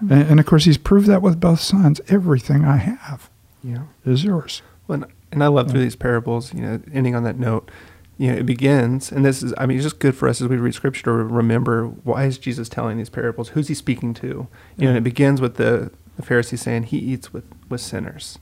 Mm. 0.00 0.12
And, 0.12 0.30
and 0.30 0.40
of 0.40 0.46
course, 0.46 0.64
he's 0.64 0.78
proved 0.78 1.08
that 1.08 1.22
with 1.22 1.40
both 1.40 1.58
sons. 1.58 2.00
Everything 2.08 2.64
I 2.64 2.76
have 2.76 3.30
yeah. 3.64 3.84
is 4.04 4.22
yours. 4.24 4.62
Well, 4.86 5.04
and 5.32 5.42
I 5.42 5.48
love 5.48 5.70
through 5.70 5.80
these 5.80 5.96
parables, 5.96 6.54
you 6.54 6.60
know, 6.60 6.80
ending 6.92 7.14
on 7.14 7.24
that 7.24 7.38
note, 7.38 7.70
you 8.18 8.30
know, 8.30 8.38
it 8.38 8.46
begins, 8.46 9.10
and 9.10 9.24
this 9.24 9.42
is, 9.42 9.52
I 9.58 9.66
mean, 9.66 9.78
it's 9.78 9.84
just 9.84 9.98
good 9.98 10.14
for 10.14 10.28
us 10.28 10.40
as 10.40 10.46
we 10.46 10.56
read 10.56 10.74
scripture 10.74 11.02
to 11.04 11.10
remember 11.12 11.86
why 11.86 12.26
is 12.26 12.38
Jesus 12.38 12.68
telling 12.68 12.96
these 12.96 13.10
parables? 13.10 13.50
Who's 13.50 13.66
he 13.66 13.74
speaking 13.74 14.14
to? 14.14 14.26
You 14.26 14.48
yeah. 14.76 14.84
know, 14.84 14.88
and 14.90 14.98
it 14.98 15.04
begins 15.04 15.40
with 15.40 15.56
the, 15.56 15.90
the 16.16 16.22
Pharisee 16.22 16.58
saying 16.58 16.84
he 16.84 16.98
eats 16.98 17.32
with, 17.32 17.44
with 17.68 17.80
sinners. 17.80 18.38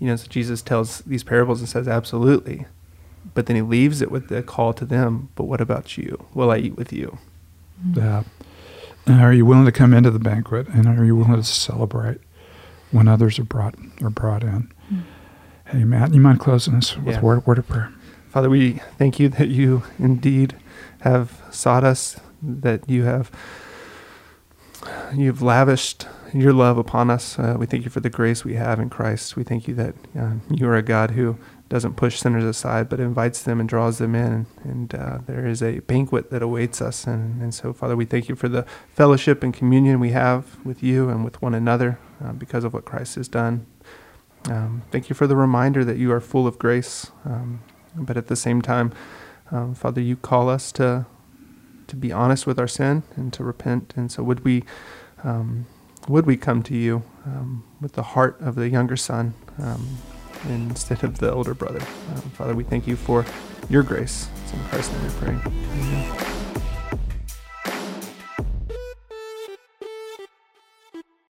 You 0.00 0.08
know, 0.08 0.16
so 0.16 0.26
Jesus 0.26 0.62
tells 0.62 0.98
these 1.00 1.22
parables 1.22 1.60
and 1.60 1.68
says, 1.68 1.86
absolutely. 1.86 2.66
But 3.34 3.46
then 3.46 3.54
he 3.54 3.62
leaves 3.62 4.02
it 4.02 4.10
with 4.10 4.28
the 4.28 4.42
call 4.42 4.72
to 4.74 4.84
them, 4.84 5.28
but 5.36 5.44
what 5.44 5.60
about 5.60 5.96
you? 5.96 6.26
Will 6.34 6.50
I 6.50 6.58
eat 6.58 6.76
with 6.76 6.92
you? 6.92 7.18
Yeah. 7.94 8.24
And 9.06 9.20
are 9.20 9.32
you 9.32 9.46
willing 9.46 9.66
to 9.66 9.72
come 9.72 9.94
into 9.94 10.10
the 10.10 10.18
banquet? 10.18 10.66
And 10.68 10.86
are 10.86 11.04
you 11.04 11.14
willing 11.14 11.36
to 11.36 11.44
celebrate? 11.44 12.20
When 12.94 13.08
others 13.08 13.38
are 13.38 13.44
brought 13.44 13.74
are 14.02 14.10
brought 14.10 14.42
in. 14.42 14.72
Mm. 14.90 15.02
Hey, 15.66 15.84
Matt, 15.84 16.14
you 16.14 16.20
mind 16.20 16.40
closing 16.40 16.74
us 16.74 16.96
with 16.96 17.16
yeah. 17.16 17.20
word, 17.20 17.46
word 17.46 17.58
of 17.58 17.66
prayer? 17.66 17.92
Father, 18.28 18.48
we 18.48 18.74
thank 18.98 19.18
you 19.18 19.28
that 19.30 19.48
you 19.48 19.82
indeed 19.98 20.56
have 21.00 21.42
sought 21.50 21.84
us, 21.84 22.20
that 22.42 22.88
you 22.88 23.04
have 23.04 23.30
you've 25.14 25.42
lavished 25.42 26.06
your 26.32 26.52
love 26.52 26.78
upon 26.78 27.10
us. 27.10 27.38
Uh, 27.38 27.56
we 27.58 27.66
thank 27.66 27.84
you 27.84 27.90
for 27.90 28.00
the 28.00 28.10
grace 28.10 28.44
we 28.44 28.54
have 28.54 28.78
in 28.78 28.90
Christ. 28.90 29.36
We 29.36 29.44
thank 29.44 29.68
you 29.68 29.74
that 29.74 29.94
uh, 30.18 30.32
you 30.50 30.68
are 30.68 30.76
a 30.76 30.82
God 30.82 31.12
who 31.12 31.38
doesn't 31.68 31.94
push 31.94 32.18
sinners 32.18 32.44
aside, 32.44 32.88
but 32.88 33.00
invites 33.00 33.42
them 33.42 33.58
and 33.58 33.68
draws 33.68 33.98
them 33.98 34.14
in. 34.14 34.46
And 34.62 34.94
uh, 34.94 35.18
there 35.26 35.46
is 35.46 35.62
a 35.62 35.80
banquet 35.80 36.30
that 36.30 36.42
awaits 36.42 36.82
us. 36.82 37.06
And, 37.06 37.40
and 37.40 37.54
so, 37.54 37.72
Father, 37.72 37.96
we 37.96 38.04
thank 38.04 38.28
you 38.28 38.36
for 38.36 38.48
the 38.48 38.66
fellowship 38.92 39.42
and 39.42 39.52
communion 39.52 39.98
we 39.98 40.10
have 40.10 40.64
with 40.64 40.82
you 40.82 41.08
and 41.08 41.24
with 41.24 41.40
one 41.40 41.54
another 41.54 41.98
uh, 42.22 42.32
because 42.32 42.64
of 42.64 42.74
what 42.74 42.84
Christ 42.84 43.14
has 43.16 43.28
done. 43.28 43.66
Um, 44.50 44.82
thank 44.90 45.08
you 45.08 45.14
for 45.14 45.26
the 45.26 45.36
reminder 45.36 45.84
that 45.84 45.96
you 45.96 46.12
are 46.12 46.20
full 46.20 46.46
of 46.46 46.58
grace. 46.58 47.10
Um, 47.24 47.60
but 47.96 48.16
at 48.16 48.26
the 48.26 48.36
same 48.36 48.60
time, 48.60 48.92
um, 49.50 49.74
Father, 49.74 50.00
you 50.00 50.16
call 50.16 50.48
us 50.48 50.72
to 50.72 51.06
to 51.86 51.96
be 51.96 52.10
honest 52.10 52.46
with 52.46 52.58
our 52.58 52.66
sin 52.66 53.02
and 53.14 53.30
to 53.34 53.44
repent. 53.44 53.92
And 53.94 54.10
so, 54.10 54.22
would 54.22 54.44
we 54.44 54.64
um, 55.22 55.66
would 56.08 56.26
we 56.26 56.36
come 56.36 56.62
to 56.64 56.76
you 56.76 57.02
um, 57.24 57.64
with 57.80 57.92
the 57.92 58.02
heart 58.02 58.40
of 58.40 58.54
the 58.54 58.68
younger 58.68 58.96
son? 58.96 59.34
Instead 60.48 61.04
of 61.04 61.18
the 61.18 61.32
older 61.32 61.54
brother. 61.54 61.80
Um, 61.80 62.20
Father, 62.32 62.54
we 62.54 62.64
thank 62.64 62.86
you 62.86 62.96
for 62.96 63.24
your 63.68 63.82
grace. 63.82 64.28
It's 64.44 64.52
in 64.52 64.58
Christ's 64.64 64.92
name 64.92 65.02
we 65.04 65.10
pray. 65.10 65.52
Amen. 65.52 66.43